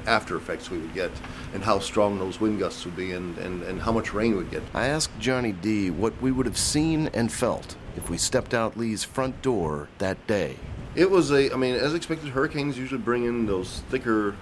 after 0.06 0.36
effects 0.36 0.70
we 0.70 0.78
would 0.78 0.92
get 0.94 1.10
and 1.54 1.62
how 1.62 1.78
strong 1.78 2.18
those 2.18 2.38
wind 2.38 2.58
gusts 2.58 2.84
would 2.84 2.96
be 2.96 3.12
and, 3.12 3.36
and, 3.38 3.62
and 3.62 3.80
how 3.80 3.92
much 3.92 4.12
rain 4.12 4.36
we'd 4.36 4.50
get. 4.50 4.62
I 4.74 4.86
asked 4.86 5.18
Johnny 5.18 5.52
D 5.52 5.90
what 5.90 6.20
we 6.20 6.30
would 6.30 6.44
have 6.44 6.58
seen 6.58 7.08
and 7.14 7.32
felt 7.32 7.76
if 7.96 8.10
we 8.10 8.18
stepped 8.18 8.52
out 8.52 8.76
Leigh's 8.76 9.04
front 9.04 9.40
door 9.40 9.88
that 9.98 10.26
day. 10.26 10.56
It 10.94 11.10
was 11.10 11.30
a, 11.30 11.52
I 11.52 11.56
mean, 11.56 11.74
as 11.74 11.94
expected, 11.94 12.30
hurricanes 12.30 12.76
usually 12.76 13.00
bring 13.00 13.24
in 13.24 13.46
those 13.46 13.80
thicker, 13.88 14.36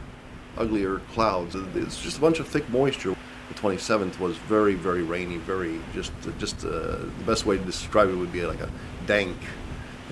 uglier 0.58 1.00
clouds. 1.12 1.54
It's 1.74 2.00
just 2.00 2.18
a 2.18 2.20
bunch 2.20 2.40
of 2.40 2.48
thick 2.48 2.68
moisture. 2.70 3.16
The 3.48 3.54
27th 3.54 4.18
was 4.18 4.36
very, 4.36 4.74
very 4.74 5.02
rainy, 5.02 5.36
very 5.36 5.80
just, 5.94 6.12
just 6.38 6.64
uh, 6.64 6.68
the 6.68 7.24
best 7.24 7.46
way 7.46 7.58
to 7.58 7.64
describe 7.64 8.08
it 8.08 8.14
would 8.14 8.32
be 8.32 8.44
like 8.44 8.60
a 8.60 8.70
dank. 9.06 9.36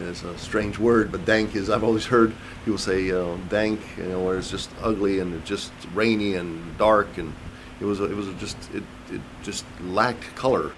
It's 0.00 0.22
a 0.22 0.36
strange 0.38 0.78
word, 0.78 1.12
but 1.12 1.24
dank 1.24 1.54
is, 1.54 1.70
I've 1.70 1.84
always 1.84 2.06
heard 2.06 2.34
people 2.64 2.78
say 2.78 3.10
uh, 3.10 3.36
dank, 3.48 3.80
you 3.96 4.04
know, 4.04 4.22
where 4.22 4.38
it's 4.38 4.50
just 4.50 4.70
ugly 4.80 5.20
and 5.20 5.34
it's 5.34 5.48
just 5.48 5.72
rainy 5.94 6.34
and 6.34 6.76
dark 6.78 7.16
and 7.16 7.32
it 7.80 7.84
was, 7.84 8.00
it 8.00 8.14
was 8.14 8.28
just, 8.38 8.56
it, 8.72 8.82
it 9.10 9.20
just 9.42 9.64
lacked 9.82 10.34
color. 10.34 10.72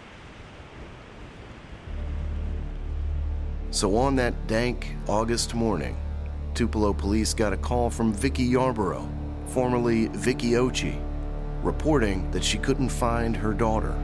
So 3.70 3.96
on 3.96 4.16
that 4.16 4.46
dank 4.46 4.96
August 5.06 5.54
morning, 5.54 5.98
Tupelo 6.54 6.94
police 6.94 7.34
got 7.34 7.52
a 7.52 7.56
call 7.58 7.90
from 7.90 8.14
Vicky 8.14 8.44
Yarborough, 8.44 9.06
formerly 9.46 10.08
Vicky 10.08 10.52
Occhi, 10.52 11.00
reporting 11.62 12.30
that 12.30 12.44
she 12.44 12.58
couldn't 12.58 12.88
find 12.88 13.36
her 13.36 13.52
daughter. 13.52 13.94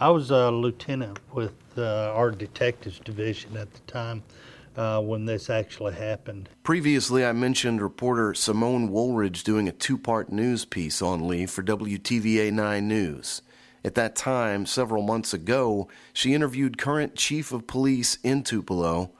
I 0.00 0.10
was 0.10 0.30
a 0.30 0.50
lieutenant 0.52 1.18
with 1.32 1.54
uh, 1.76 2.12
our 2.14 2.30
detectives 2.30 3.00
division 3.00 3.56
at 3.56 3.72
the 3.72 3.80
time 3.80 4.22
uh, 4.76 5.00
when 5.00 5.24
this 5.26 5.50
actually 5.50 5.94
happened. 5.94 6.48
Previously, 6.62 7.26
I 7.26 7.32
mentioned 7.32 7.82
reporter 7.82 8.32
Simone 8.32 8.92
Woolridge 8.92 9.42
doing 9.42 9.66
a 9.66 9.72
two 9.72 9.98
part 9.98 10.30
news 10.30 10.64
piece 10.64 11.02
on 11.02 11.26
Leigh 11.26 11.46
for 11.46 11.64
WTVA 11.64 12.52
9 12.52 12.86
News. 12.86 13.42
At 13.84 13.94
that 13.94 14.16
time, 14.16 14.66
several 14.66 15.02
months 15.02 15.32
ago, 15.32 15.88
she 16.12 16.34
interviewed 16.34 16.78
current 16.78 17.14
chief 17.14 17.52
of 17.52 17.66
police 17.66 18.18
in 18.22 18.42
Tupelo, 18.42 19.12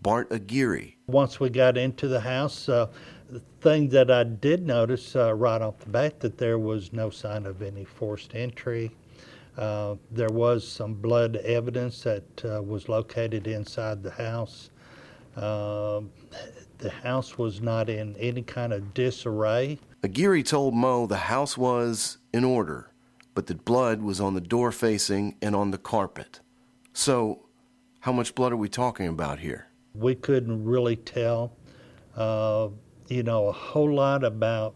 Bart 0.00 0.28
Aguirre. 0.30 0.96
Once 1.06 1.40
we 1.40 1.50
got 1.50 1.76
into 1.76 2.08
the 2.08 2.20
house, 2.20 2.68
uh, 2.68 2.86
the 3.30 3.40
thing 3.60 3.88
that 3.90 4.10
I 4.10 4.24
did 4.24 4.66
notice 4.66 5.14
uh, 5.14 5.34
right 5.34 5.60
off 5.60 5.78
the 5.80 5.90
bat 5.90 6.20
that 6.20 6.38
there 6.38 6.58
was 6.58 6.92
no 6.92 7.10
sign 7.10 7.44
of 7.46 7.62
any 7.62 7.84
forced 7.84 8.34
entry. 8.34 8.90
Uh, 9.56 9.96
there 10.10 10.30
was 10.30 10.66
some 10.66 10.94
blood 10.94 11.36
evidence 11.36 12.02
that 12.02 12.44
uh, 12.44 12.62
was 12.62 12.88
located 12.88 13.46
inside 13.46 14.02
the 14.02 14.10
house. 14.10 14.70
Um, 15.36 16.10
the 16.78 16.90
house 16.90 17.36
was 17.36 17.60
not 17.60 17.90
in 17.90 18.16
any 18.16 18.42
kind 18.42 18.72
of 18.72 18.94
disarray. 18.94 19.78
Aguirre 20.02 20.42
told 20.42 20.74
Mo 20.74 21.06
the 21.06 21.16
house 21.16 21.58
was 21.58 22.18
in 22.32 22.44
order, 22.44 22.92
but 23.34 23.46
that 23.46 23.64
blood 23.64 24.02
was 24.02 24.20
on 24.20 24.34
the 24.34 24.40
door 24.40 24.72
facing 24.72 25.36
and 25.40 25.54
on 25.54 25.70
the 25.70 25.78
carpet. 25.78 26.40
So, 26.92 27.46
how 28.00 28.12
much 28.12 28.34
blood 28.34 28.52
are 28.52 28.56
we 28.56 28.68
talking 28.68 29.06
about 29.08 29.40
here? 29.40 29.66
We 29.94 30.14
couldn't 30.14 30.64
really 30.64 30.96
tell, 30.96 31.52
uh, 32.16 32.68
you 33.08 33.22
know, 33.22 33.48
a 33.48 33.52
whole 33.52 33.94
lot 33.94 34.24
about 34.24 34.74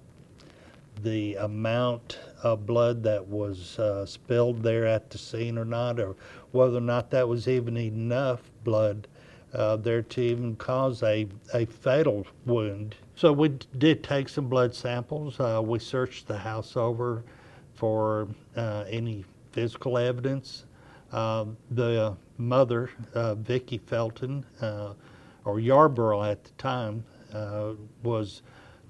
the 1.03 1.37
amount 1.37 2.19
of 2.43 2.67
blood 2.67 3.03
that 3.03 3.27
was 3.27 3.79
uh, 3.79 4.05
spilled 4.07 4.63
there 4.63 4.87
at 4.87 5.11
the 5.11 5.19
scene 5.19 5.59
or 5.59 5.65
not, 5.65 5.99
or 5.99 6.17
whether 6.51 6.79
or 6.79 6.83
not 6.83 7.11
that 7.11 7.29
was 7.29 7.49
even 7.49 7.77
enough 7.77 8.41
blood 8.65 9.07
uh, 9.55 9.77
there 9.77 10.03
to 10.03 10.21
even 10.21 10.57
cause 10.57 11.03
a, 11.03 11.27
a 11.55 11.67
fatal 11.67 12.27
wound. 12.47 12.95
So 13.15 13.33
we 13.33 13.51
did 13.79 14.03
take 14.03 14.29
some 14.29 14.49
blood 14.49 14.75
samples. 14.75 15.39
Uh, 15.39 15.61
we 15.65 15.79
searched 15.79 16.27
the 16.27 16.39
house 16.39 16.77
over 16.77 17.25
for 17.83 18.29
uh, 18.55 18.85
any 18.89 19.25
physical 19.51 19.99
evidence. 19.99 20.67
Um, 21.11 21.57
the 21.73 22.17
mother, 22.39 22.91
uh, 23.13 23.35
Vicki 23.35 23.79
Felton, 23.79 24.47
uh, 24.61 24.93
or 25.45 25.59
Yarborough 25.59 26.23
at 26.23 26.45
the 26.45 26.51
time, 26.53 27.03
was 28.05 28.43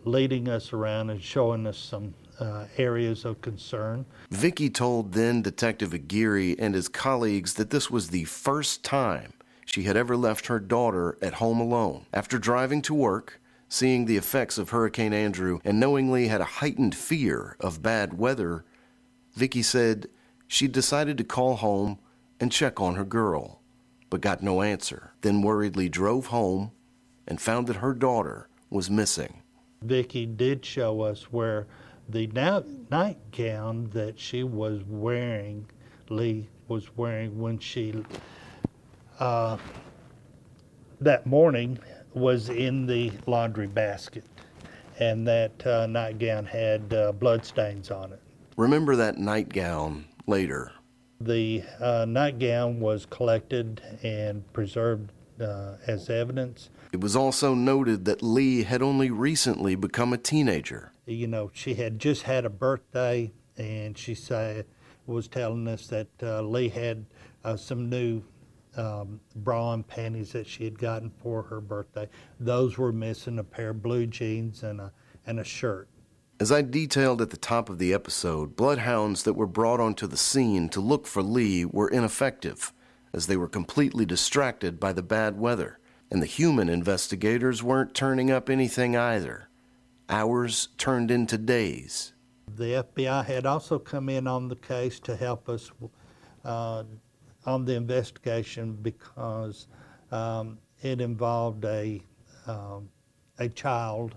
leading 0.04 0.46
us 0.46 0.74
around 0.74 1.08
and 1.08 1.22
showing 1.22 1.66
us 1.66 1.78
some 1.78 2.12
uh, 2.38 2.66
areas 2.76 3.24
of 3.24 3.40
concern. 3.40 4.04
Vicki 4.30 4.68
told 4.68 5.12
then 5.12 5.40
Detective 5.40 5.94
Aguirre 5.94 6.54
and 6.58 6.74
his 6.74 6.88
colleagues 6.90 7.54
that 7.54 7.70
this 7.70 7.90
was 7.90 8.10
the 8.10 8.24
first 8.24 8.84
time 8.84 9.32
she 9.64 9.84
had 9.84 9.96
ever 9.96 10.18
left 10.18 10.48
her 10.48 10.60
daughter 10.60 11.16
at 11.22 11.34
home 11.34 11.60
alone. 11.60 12.04
After 12.12 12.38
driving 12.38 12.82
to 12.82 12.92
work, 12.92 13.40
seeing 13.70 14.04
the 14.04 14.18
effects 14.18 14.58
of 14.58 14.68
Hurricane 14.68 15.14
Andrew, 15.14 15.60
and 15.64 15.80
knowingly 15.80 16.28
had 16.28 16.42
a 16.42 16.56
heightened 16.60 16.94
fear 16.94 17.56
of 17.58 17.80
bad 17.80 18.18
weather, 18.18 18.66
Vicki 19.34 19.62
said 19.62 20.08
she 20.46 20.68
decided 20.68 21.16
to 21.18 21.24
call 21.24 21.56
home 21.56 21.98
and 22.38 22.52
check 22.52 22.80
on 22.80 22.96
her 22.96 23.04
girl, 23.04 23.60
but 24.10 24.20
got 24.20 24.42
no 24.42 24.62
answer. 24.62 25.12
Then 25.22 25.42
worriedly 25.42 25.88
drove 25.88 26.26
home 26.26 26.72
and 27.26 27.40
found 27.40 27.66
that 27.68 27.76
her 27.76 27.94
daughter 27.94 28.48
was 28.68 28.90
missing. 28.90 29.42
Vicky 29.82 30.26
did 30.26 30.64
show 30.64 31.00
us 31.00 31.32
where 31.32 31.66
the 32.08 32.26
nightgown 32.90 33.88
that 33.90 34.18
she 34.18 34.42
was 34.42 34.82
wearing, 34.86 35.66
Leigh 36.08 36.48
was 36.68 36.96
wearing 36.96 37.40
when 37.40 37.58
she, 37.58 38.04
uh, 39.18 39.56
that 41.00 41.26
morning, 41.26 41.78
was 42.14 42.48
in 42.50 42.86
the 42.86 43.12
laundry 43.26 43.66
basket. 43.66 44.24
And 44.98 45.26
that 45.26 45.66
uh, 45.66 45.86
nightgown 45.86 46.44
had 46.44 46.92
uh, 46.92 47.12
blood 47.12 47.44
stains 47.44 47.90
on 47.90 48.12
it. 48.12 48.20
Remember 48.56 48.96
that 48.96 49.18
nightgown 49.18 50.06
later. 50.26 50.72
The 51.20 51.62
uh, 51.80 52.04
nightgown 52.06 52.80
was 52.80 53.06
collected 53.06 53.80
and 54.02 54.50
preserved 54.52 55.12
uh, 55.40 55.76
as 55.86 56.10
evidence. 56.10 56.68
It 56.92 57.00
was 57.00 57.16
also 57.16 57.54
noted 57.54 58.04
that 58.04 58.22
Leigh 58.22 58.64
had 58.64 58.82
only 58.82 59.10
recently 59.10 59.74
become 59.74 60.12
a 60.12 60.18
teenager. 60.18 60.92
You 61.06 61.26
know, 61.26 61.50
she 61.54 61.74
had 61.74 61.98
just 61.98 62.22
had 62.22 62.44
a 62.44 62.50
birthday, 62.50 63.32
and 63.56 63.96
she 63.96 64.14
said 64.14 64.66
was 65.06 65.28
telling 65.28 65.66
us 65.66 65.86
that 65.88 66.08
uh, 66.22 66.42
Leigh 66.42 66.68
had 66.68 67.06
uh, 67.44 67.56
some 67.56 67.88
new 67.90 68.22
um, 68.76 69.20
bra 69.36 69.74
and 69.74 69.86
panties 69.86 70.32
that 70.32 70.46
she 70.46 70.64
had 70.64 70.78
gotten 70.78 71.10
for 71.22 71.42
her 71.42 71.60
birthday. 71.60 72.08
Those 72.38 72.78
were 72.78 72.92
missing 72.92 73.38
a 73.38 73.44
pair 73.44 73.70
of 73.70 73.82
blue 73.82 74.06
jeans 74.06 74.62
and 74.62 74.80
a 74.80 74.92
and 75.26 75.38
a 75.38 75.44
shirt. 75.44 75.88
As 76.42 76.50
I 76.50 76.62
detailed 76.62 77.22
at 77.22 77.30
the 77.30 77.36
top 77.36 77.68
of 77.68 77.78
the 77.78 77.94
episode, 77.94 78.56
bloodhounds 78.56 79.22
that 79.22 79.34
were 79.34 79.46
brought 79.46 79.78
onto 79.78 80.08
the 80.08 80.16
scene 80.16 80.68
to 80.70 80.80
look 80.80 81.06
for 81.06 81.22
Leigh 81.22 81.64
were 81.64 81.88
ineffective, 81.88 82.72
as 83.12 83.28
they 83.28 83.36
were 83.36 83.46
completely 83.46 84.04
distracted 84.04 84.80
by 84.80 84.92
the 84.92 85.04
bad 85.04 85.38
weather, 85.38 85.78
and 86.10 86.20
the 86.20 86.26
human 86.26 86.68
investigators 86.68 87.62
weren't 87.62 87.94
turning 87.94 88.32
up 88.32 88.50
anything 88.50 88.96
either. 88.96 89.50
Hours 90.08 90.70
turned 90.78 91.12
into 91.12 91.38
days. 91.38 92.12
The 92.56 92.82
FBI 92.90 93.24
had 93.24 93.46
also 93.46 93.78
come 93.78 94.08
in 94.08 94.26
on 94.26 94.48
the 94.48 94.56
case 94.56 94.98
to 94.98 95.14
help 95.14 95.48
us 95.48 95.70
uh, 96.44 96.82
on 97.46 97.64
the 97.64 97.76
investigation 97.76 98.72
because 98.82 99.68
um, 100.10 100.58
it 100.80 101.00
involved 101.00 101.64
a 101.64 102.02
um, 102.48 102.88
a 103.38 103.48
child 103.48 104.16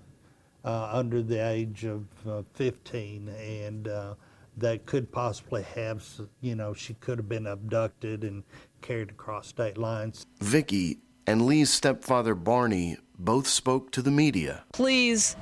under 0.66 1.22
the 1.22 1.38
age 1.38 1.86
of 1.86 2.06
uh, 2.28 2.42
15, 2.54 3.30
and 3.30 3.88
uh, 3.88 4.16
that 4.58 4.86
could 4.86 5.12
possibly 5.12 5.64
have, 5.76 6.04
you 6.42 6.56
know, 6.56 6.74
she 6.74 6.94
could 6.96 7.18
have 7.18 7.30
been 7.30 7.48
abducted 7.48 8.24
and 8.24 8.44
carried 8.82 9.10
across 9.10 9.48
state 9.48 9.78
lines. 9.78 10.26
Vicky 10.42 11.00
and 11.28 11.46
Leigh's 11.46 11.72
stepfather 11.72 12.36
Barney 12.36 12.98
both 13.18 13.48
spoke 13.48 13.92
to 13.92 14.02
the 14.02 14.12
media. 14.12 14.64
Please 14.74 15.36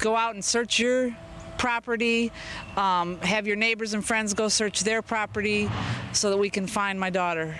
go 0.00 0.16
out 0.16 0.34
and 0.34 0.44
search 0.44 0.78
your 0.78 1.14
property, 1.58 2.32
um, 2.76 3.18
have 3.20 3.46
your 3.46 3.56
neighbors 3.56 3.92
and 3.92 4.04
friends 4.04 4.32
go 4.32 4.48
search 4.48 4.80
their 4.80 5.02
property 5.02 5.68
so 6.12 6.30
that 6.30 6.36
we 6.36 6.48
can 6.48 6.66
find 6.66 6.98
my 6.98 7.10
daughter. 7.10 7.56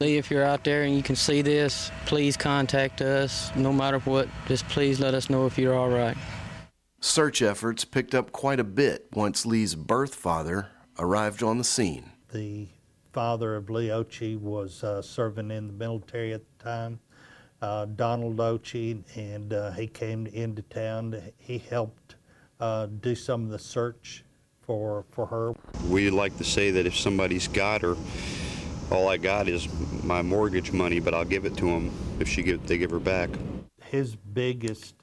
Leigh, 0.00 0.16
if 0.16 0.30
you're 0.30 0.44
out 0.44 0.62
there 0.62 0.84
and 0.84 0.94
you 0.94 1.02
can 1.02 1.16
see 1.16 1.42
this, 1.42 1.90
please 2.06 2.36
contact 2.36 3.02
us. 3.02 3.54
No 3.56 3.72
matter 3.72 3.98
what, 4.00 4.28
just 4.46 4.68
please 4.68 5.00
let 5.00 5.12
us 5.12 5.28
know 5.28 5.46
if 5.46 5.58
you're 5.58 5.74
all 5.74 5.88
right. 5.88 6.16
Search 7.00 7.42
efforts 7.42 7.84
picked 7.84 8.14
up 8.14 8.30
quite 8.30 8.60
a 8.60 8.64
bit 8.64 9.08
once 9.12 9.44
Leigh's 9.44 9.74
birth 9.74 10.14
father 10.14 10.68
arrived 11.00 11.42
on 11.42 11.58
the 11.58 11.64
scene. 11.64 12.12
The 12.32 12.68
father 13.12 13.56
of 13.56 13.70
Leigh 13.70 13.88
Occhi 13.88 14.38
was 14.38 14.84
uh, 14.84 15.02
serving 15.02 15.50
in 15.50 15.66
the 15.66 15.72
military 15.72 16.32
at 16.32 16.42
the 16.44 16.64
time, 16.64 17.00
uh, 17.60 17.86
Donald 17.86 18.36
Occhi, 18.36 19.02
and 19.16 19.52
uh, 19.52 19.72
he 19.72 19.88
came 19.88 20.28
into 20.28 20.62
town. 20.62 21.20
He 21.38 21.58
helped 21.58 22.14
uh, 22.60 22.86
do 22.86 23.16
some 23.16 23.44
of 23.44 23.50
the 23.50 23.58
search 23.58 24.24
for 24.60 25.04
for 25.10 25.26
her. 25.26 25.54
We 25.88 26.10
like 26.10 26.36
to 26.38 26.44
say 26.44 26.70
that 26.70 26.86
if 26.86 26.96
somebody's 26.96 27.48
got 27.48 27.82
her, 27.82 27.96
all 28.90 29.08
I 29.08 29.16
got 29.16 29.48
is 29.48 29.68
my 30.02 30.22
mortgage 30.22 30.72
money, 30.72 31.00
but 31.00 31.14
I'll 31.14 31.24
give 31.24 31.44
it 31.44 31.56
to 31.58 31.66
them 31.66 31.90
if 32.18 32.28
she 32.28 32.42
give, 32.42 32.66
they 32.66 32.78
give 32.78 32.90
her 32.90 32.98
back. 32.98 33.30
His 33.82 34.16
biggest 34.16 34.94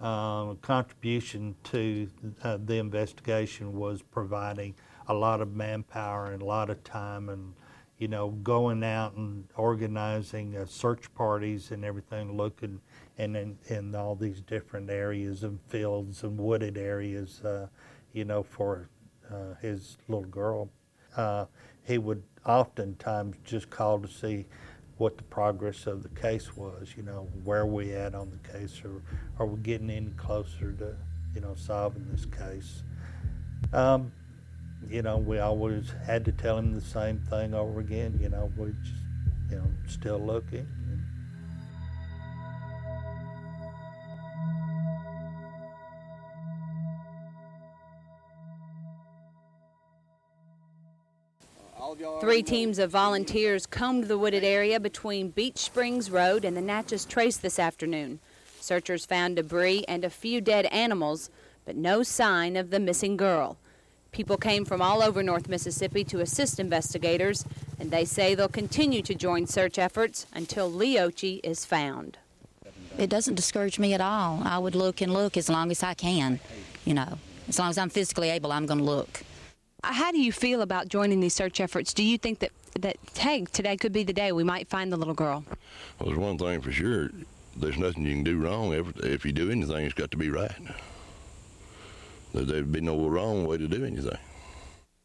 uh, 0.00 0.54
contribution 0.54 1.54
to 1.64 2.08
uh, 2.42 2.58
the 2.64 2.76
investigation 2.76 3.72
was 3.72 4.02
providing 4.02 4.74
a 5.08 5.14
lot 5.14 5.40
of 5.40 5.54
manpower 5.54 6.32
and 6.32 6.42
a 6.42 6.44
lot 6.44 6.70
of 6.70 6.82
time 6.84 7.28
and 7.28 7.54
you 7.98 8.08
know 8.08 8.30
going 8.30 8.82
out 8.82 9.14
and 9.14 9.44
organizing 9.56 10.56
uh, 10.56 10.64
search 10.66 11.12
parties 11.14 11.70
and 11.70 11.84
everything 11.84 12.36
looking 12.36 12.80
and 13.18 13.36
in, 13.36 13.58
in 13.68 13.94
all 13.94 14.16
these 14.16 14.40
different 14.40 14.90
areas 14.90 15.44
and 15.44 15.60
fields 15.68 16.24
and 16.24 16.36
wooded 16.38 16.76
areas 16.76 17.40
uh, 17.44 17.66
you 18.12 18.24
know 18.24 18.42
for 18.42 18.88
uh, 19.30 19.54
his 19.60 19.98
little 20.08 20.24
girl 20.24 20.68
uh, 21.16 21.46
he 21.84 21.98
would 21.98 22.22
oftentimes 22.46 23.36
just 23.44 23.70
call 23.70 24.00
to 24.00 24.08
see 24.08 24.46
what 24.98 25.16
the 25.16 25.24
progress 25.24 25.86
of 25.86 26.02
the 26.02 26.08
case 26.10 26.56
was, 26.56 26.94
you 26.96 27.02
know, 27.02 27.28
where 27.44 27.66
we 27.66 27.92
at 27.92 28.14
on 28.14 28.30
the 28.30 28.52
case, 28.52 28.82
or 28.84 29.02
are 29.38 29.46
we 29.46 29.60
getting 29.60 29.90
any 29.90 30.10
closer 30.10 30.72
to, 30.72 30.96
you 31.34 31.40
know, 31.40 31.54
solving 31.56 32.06
this 32.10 32.26
case. 32.26 32.82
Um, 33.72 34.12
you 34.88 35.02
know, 35.02 35.16
we 35.16 35.38
always 35.38 35.92
had 36.04 36.24
to 36.26 36.32
tell 36.32 36.58
him 36.58 36.74
the 36.74 36.80
same 36.80 37.18
thing 37.30 37.54
over 37.54 37.80
again, 37.80 38.18
you 38.20 38.28
know, 38.28 38.52
we're 38.56 38.70
just, 38.70 38.94
you 39.50 39.56
know, 39.56 39.70
still 39.88 40.18
looking. 40.18 40.66
Three 52.22 52.44
teams 52.44 52.78
of 52.78 52.92
volunteers 52.92 53.66
combed 53.66 54.04
the 54.04 54.16
wooded 54.16 54.44
area 54.44 54.78
between 54.78 55.30
Beach 55.30 55.58
Springs 55.58 56.08
Road 56.08 56.44
and 56.44 56.56
the 56.56 56.60
Natchez 56.60 57.04
Trace 57.04 57.36
this 57.36 57.58
afternoon. 57.58 58.20
Searchers 58.60 59.04
found 59.04 59.34
debris 59.34 59.84
and 59.88 60.04
a 60.04 60.08
few 60.08 60.40
dead 60.40 60.66
animals, 60.66 61.30
but 61.64 61.74
no 61.74 62.04
sign 62.04 62.54
of 62.54 62.70
the 62.70 62.78
missing 62.78 63.16
girl. 63.16 63.56
People 64.12 64.36
came 64.36 64.64
from 64.64 64.80
all 64.80 65.02
over 65.02 65.20
North 65.20 65.48
Mississippi 65.48 66.04
to 66.04 66.20
assist 66.20 66.60
investigators, 66.60 67.44
and 67.80 67.90
they 67.90 68.04
say 68.04 68.36
they'll 68.36 68.46
continue 68.46 69.02
to 69.02 69.16
join 69.16 69.48
search 69.48 69.76
efforts 69.76 70.26
until 70.32 70.70
Leigh 70.70 70.94
Occhi 70.94 71.40
is 71.42 71.64
found. 71.64 72.18
It 72.98 73.10
doesn't 73.10 73.34
discourage 73.34 73.80
me 73.80 73.94
at 73.94 74.00
all. 74.00 74.42
I 74.44 74.58
would 74.58 74.76
look 74.76 75.00
and 75.00 75.12
look 75.12 75.36
as 75.36 75.48
long 75.48 75.72
as 75.72 75.82
I 75.82 75.94
can, 75.94 76.38
you 76.84 76.94
know. 76.94 77.18
As 77.48 77.58
long 77.58 77.70
as 77.70 77.78
I'm 77.78 77.90
physically 77.90 78.30
able, 78.30 78.52
I'm 78.52 78.66
going 78.66 78.78
to 78.78 78.84
look. 78.84 79.24
How 79.84 80.12
do 80.12 80.20
you 80.20 80.32
feel 80.32 80.62
about 80.62 80.88
joining 80.88 81.20
these 81.20 81.34
search 81.34 81.60
efforts? 81.60 81.92
Do 81.92 82.02
you 82.02 82.16
think 82.18 82.38
that 82.40 82.52
that 82.80 82.96
hey, 83.18 83.44
today 83.52 83.76
could 83.76 83.92
be 83.92 84.02
the 84.04 84.12
day 84.12 84.32
we 84.32 84.44
might 84.44 84.68
find 84.68 84.92
the 84.92 84.96
little 84.96 85.12
girl? 85.14 85.44
Well, 85.98 86.06
there's 86.08 86.18
one 86.18 86.38
thing 86.38 86.60
for 86.60 86.72
sure. 86.72 87.10
there's 87.56 87.76
nothing 87.76 88.04
you 88.06 88.14
can 88.14 88.24
do 88.24 88.38
wrong. 88.38 88.72
If, 88.72 88.96
if 89.04 89.26
you 89.26 89.32
do 89.32 89.50
anything, 89.50 89.84
it's 89.84 89.92
got 89.94 90.10
to 90.12 90.16
be 90.16 90.30
right. 90.30 90.52
There- 92.32 92.44
There'd 92.44 92.72
be 92.72 92.80
no 92.80 93.08
wrong 93.08 93.44
way 93.46 93.58
to 93.58 93.68
do 93.68 93.84
anything. 93.84 94.16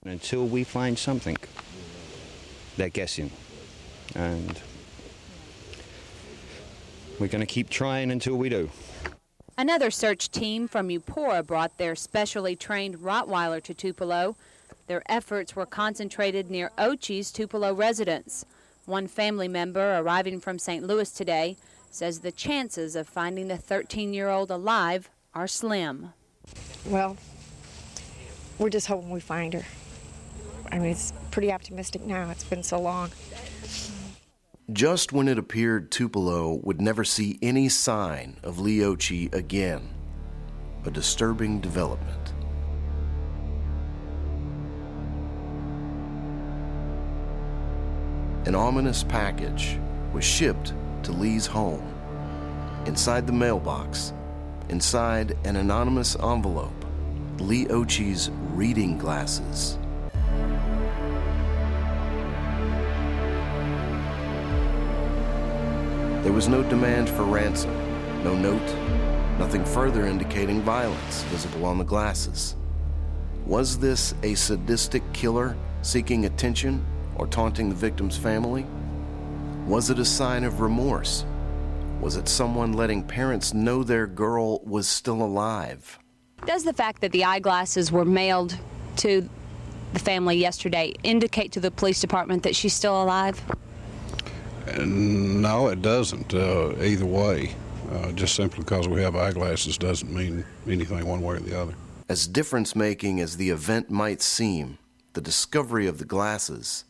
Until 0.05 0.45
we 0.45 0.63
find 0.63 0.97
something, 0.97 1.35
they're 2.77 2.87
guessing. 2.87 3.31
And 4.15 4.57
we're 7.19 7.27
going 7.27 7.41
to 7.41 7.45
keep 7.45 7.69
trying 7.69 8.11
until 8.11 8.35
we 8.37 8.47
do. 8.47 8.69
Another 9.57 9.91
search 9.91 10.29
team 10.29 10.69
from 10.69 10.87
Eupora 10.87 11.45
brought 11.45 11.77
their 11.77 11.95
specially 11.95 12.55
trained 12.55 12.99
Rottweiler 12.99 13.61
to 13.63 13.73
Tupelo. 13.73 14.37
Their 14.87 15.03
efforts 15.07 15.55
were 15.55 15.65
concentrated 15.65 16.49
near 16.49 16.71
Occhi's 16.77 17.31
Tupelo 17.31 17.73
residence. 17.73 18.45
One 18.85 19.07
family 19.07 19.49
member 19.49 19.97
arriving 19.97 20.39
from 20.39 20.57
St. 20.57 20.85
Louis 20.85 21.11
today 21.11 21.57
says 21.91 22.19
the 22.19 22.31
chances 22.31 22.95
of 22.95 23.07
finding 23.07 23.49
the 23.49 23.57
13 23.57 24.13
year 24.13 24.29
old 24.29 24.49
alive 24.49 25.09
are 25.33 25.47
slim. 25.47 26.13
Well, 26.85 27.17
we're 28.57 28.69
just 28.69 28.87
hoping 28.87 29.09
we 29.09 29.19
find 29.19 29.53
her. 29.53 29.65
I 30.71 30.79
mean, 30.79 30.91
it's 30.91 31.11
pretty 31.31 31.51
optimistic 31.51 32.03
now. 32.03 32.29
It's 32.29 32.43
been 32.45 32.63
so 32.63 32.79
long. 32.79 33.11
Just 34.71 35.13
when 35.13 35.27
it 35.27 35.37
appeared 35.37 35.91
Tupelo 35.91 36.59
would 36.63 36.81
never 36.81 37.03
see 37.03 37.39
any 37.41 37.69
sign 37.69 38.37
of 38.43 38.59
Leigh 38.59 38.79
Occhi 38.79 39.33
again, 39.33 39.89
a 40.85 40.91
disturbing 40.91 41.59
development. 41.59 42.33
An 48.47 48.55
ominous 48.55 49.03
package 49.03 49.77
was 50.13 50.23
shipped 50.23 50.73
to 51.03 51.11
Leigh's 51.11 51.45
home. 51.45 51.83
Inside 52.85 53.27
the 53.27 53.33
mailbox, 53.33 54.13
inside 54.69 55.37
an 55.43 55.57
anonymous 55.57 56.15
envelope, 56.15 56.85
Leigh 57.39 57.65
Occhi's 57.65 58.31
reading 58.53 58.97
glasses. 58.97 59.77
There 66.23 66.31
was 66.31 66.47
no 66.47 66.63
demand 66.63 67.09
for 67.09 67.23
ransom, 67.23 67.75
no 68.23 68.33
note, 68.33 69.37
nothing 69.39 69.65
further 69.65 70.05
indicating 70.05 70.61
violence 70.61 71.23
visible 71.23 71.65
on 71.65 71.77
the 71.77 71.83
glasses. 71.83 72.55
Was 73.45 73.77
this 73.77 74.15
a 74.23 74.35
sadistic 74.35 75.03
killer 75.11 75.57
seeking 75.81 76.23
attention 76.23 76.85
or 77.17 77.27
taunting 77.27 77.69
the 77.69 77.75
victim's 77.75 78.17
family? 78.17 78.65
Was 79.65 79.89
it 79.89 79.99
a 79.99 80.05
sign 80.05 80.43
of 80.43 80.61
remorse? 80.61 81.25
Was 81.99 82.15
it 82.15 82.27
someone 82.27 82.73
letting 82.73 83.03
parents 83.03 83.53
know 83.53 83.83
their 83.83 84.07
girl 84.07 84.59
was 84.59 84.87
still 84.87 85.21
alive? 85.21 85.99
Does 86.45 86.63
the 86.63 86.73
fact 86.73 87.01
that 87.01 87.11
the 87.11 87.25
eyeglasses 87.25 87.91
were 87.91 88.05
mailed 88.05 88.57
to 88.97 89.27
the 89.93 89.99
family 89.99 90.37
yesterday 90.37 90.93
indicate 91.03 91.51
to 91.53 91.59
the 91.59 91.71
police 91.71 91.99
department 91.99 92.43
that 92.43 92.55
she's 92.55 92.73
still 92.73 93.01
alive? 93.01 93.41
No, 94.77 95.69
it 95.69 95.81
doesn't. 95.81 96.33
Uh, 96.33 96.75
either 96.81 97.05
way, 97.05 97.55
uh, 97.91 98.11
just 98.11 98.35
simply 98.35 98.59
because 98.59 98.87
we 98.87 99.01
have 99.01 99.15
eyeglasses 99.15 99.77
doesn't 99.77 100.13
mean 100.13 100.45
anything 100.67 101.05
one 101.07 101.21
way 101.21 101.37
or 101.37 101.39
the 101.39 101.59
other. 101.59 101.73
As 102.09 102.27
difference 102.27 102.75
making 102.75 103.19
as 103.19 103.37
the 103.37 103.49
event 103.49 103.89
might 103.89 104.21
seem, 104.21 104.77
the 105.13 105.21
discovery 105.21 105.87
of 105.87 105.97
the 105.97 106.05
glasses 106.05 106.85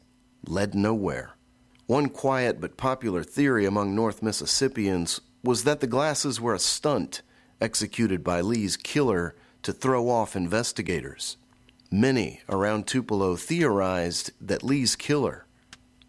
led 0.48 0.76
nowhere. 0.76 1.32
One 1.86 2.10
quiet 2.10 2.60
but 2.60 2.78
popular 2.78 3.24
theory 3.24 3.66
among 3.66 3.96
North 3.96 4.22
Mississippians 4.22 5.22
was 5.44 5.64
that 5.64 5.80
the 5.80 5.88
glasses 5.88 6.42
were 6.42 6.54
a 6.54 6.60
stunt 6.60 7.22
executed 7.62 8.24
by 8.24 8.42
Leigh's 8.42 8.78
killer 8.78 9.36
to 9.64 9.72
throw 9.74 10.10
off 10.10 10.36
investigators. 10.36 11.38
Many 11.90 12.42
around 12.50 12.88
Tupelo 12.88 13.36
theorized 13.36 14.32
that 14.42 14.64
Leigh's 14.64 14.96
killer 14.96 15.46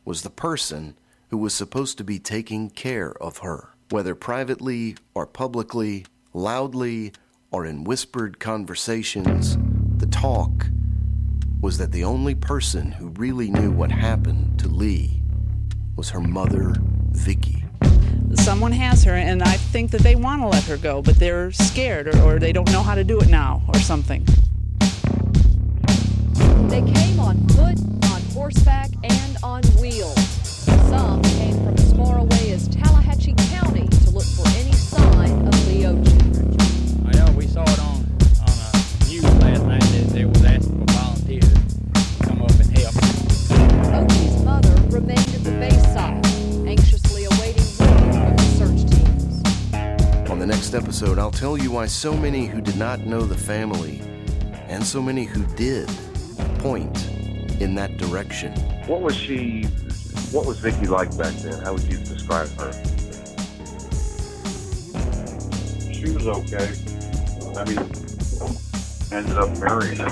was 0.05 0.22
the 0.22 0.31
person 0.31 0.96
who 1.31 1.38
was 1.38 1.55
supposed 1.55 1.98
to 1.98 2.05
be 2.05 2.18
taking 2.18 2.70
care 2.70 3.12
of 3.22 3.38
her, 3.38 3.68
whether 3.90 4.14
privately 4.14 4.96
or 5.14 5.27
publicly, 5.27 6.07
loudly 6.35 7.12
or 7.51 7.64
in 7.64 7.85
whispered 7.85 8.40
conversations. 8.40 9.57
The 9.98 10.07
talk 10.07 10.66
was 11.61 11.79
that 11.79 11.90
the 11.90 12.05
only 12.05 12.35
person 12.35 12.92
who 12.92 13.09
really 13.11 13.51
knew 13.51 13.71
what 13.71 13.90
happened 13.90 14.59
to 14.61 14.68
Leigh 14.68 15.21
was 15.97 16.11
her 16.11 16.21
mother, 16.21 16.77
Vicky. 17.11 17.64
Someone 18.35 18.73
has 18.73 19.03
her, 19.05 19.14
and 19.14 19.42
I 19.42 19.57
think 19.57 19.90
that 19.90 20.03
they 20.03 20.14
want 20.14 20.42
to 20.42 20.47
let 20.47 20.62
her 20.64 20.77
go, 20.77 21.03
but 21.03 21.16
they're 21.16 21.51
scared 21.51 22.09
or, 22.09 22.23
or 22.23 22.38
they 22.38 22.53
don't 22.53 22.71
know 22.71 22.83
how 22.83 22.94
to 22.94 23.03
do 23.03 23.21
it 23.21 23.29
now 23.29 23.62
or 23.68 23.81
something. 23.81 24.25
They 26.68 26.83
came 26.83 27.18
on 27.18 27.49
foot, 27.49 27.79
on 28.12 28.23
horseback, 28.33 28.90
and 29.03 29.37
on 29.42 29.62
wheels. 29.81 30.18
Some 30.88 31.23
next 50.70 50.85
episode, 50.85 51.18
I'll 51.18 51.31
tell 51.31 51.57
you 51.57 51.70
why 51.70 51.87
so 51.87 52.14
many 52.14 52.44
who 52.44 52.61
did 52.61 52.76
not 52.76 53.00
know 53.00 53.22
the 53.22 53.35
family, 53.35 54.02
and 54.68 54.85
so 54.85 55.00
many 55.00 55.24
who 55.24 55.42
did, 55.57 55.88
point 56.59 57.07
in 57.59 57.74
that 57.76 57.96
direction. 57.96 58.52
What 58.87 59.00
was 59.00 59.16
she? 59.16 59.62
What 60.31 60.44
was 60.44 60.59
Vicky 60.59 60.87
like 60.87 61.09
back 61.16 61.33
then? 61.37 61.59
How 61.62 61.72
would 61.72 61.85
you 61.85 61.96
describe 61.96 62.50
her? 62.61 62.72
She 65.90 66.11
was 66.11 66.26
okay. 66.26 66.70
I 67.57 67.64
mean, 67.64 67.78
ended 69.11 69.38
up 69.38 69.59
marrying 69.61 69.96
him. 69.96 70.11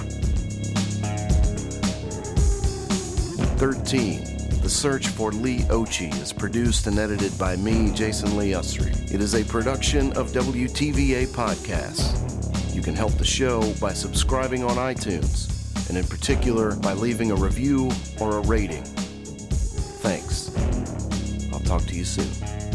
13. 3.59 4.36
The 4.67 4.71
Search 4.71 5.07
for 5.07 5.31
Leigh 5.31 5.61
Occhi 5.69 6.13
is 6.21 6.33
produced 6.33 6.89
and 6.89 6.99
edited 6.99 7.39
by 7.39 7.55
me, 7.55 7.93
Jason 7.93 8.37
Lee 8.37 8.51
Usry. 8.51 8.91
It 9.15 9.21
is 9.21 9.37
a 9.37 9.45
production 9.45 10.13
of 10.15 10.33
WTVA 10.33 11.29
Podcasts. 11.29 12.75
You 12.75 12.83
can 12.83 12.97
help 12.97 13.13
the 13.13 13.25
show 13.25 13.73
by 13.75 13.93
subscribing 13.93 14.65
on 14.65 14.75
iTunes, 14.75 15.89
and 15.89 15.97
in 15.97 16.05
particular 16.05 16.75
by 16.75 16.95
leaving 16.95 17.31
a 17.31 17.37
review 17.37 17.93
or 18.21 18.39
a 18.39 18.41
rating. 18.41 18.83
Thanks. 20.03 20.51
I'll 21.53 21.61
talk 21.61 21.83
to 21.83 21.95
you 21.95 22.05
soon. 22.05 22.66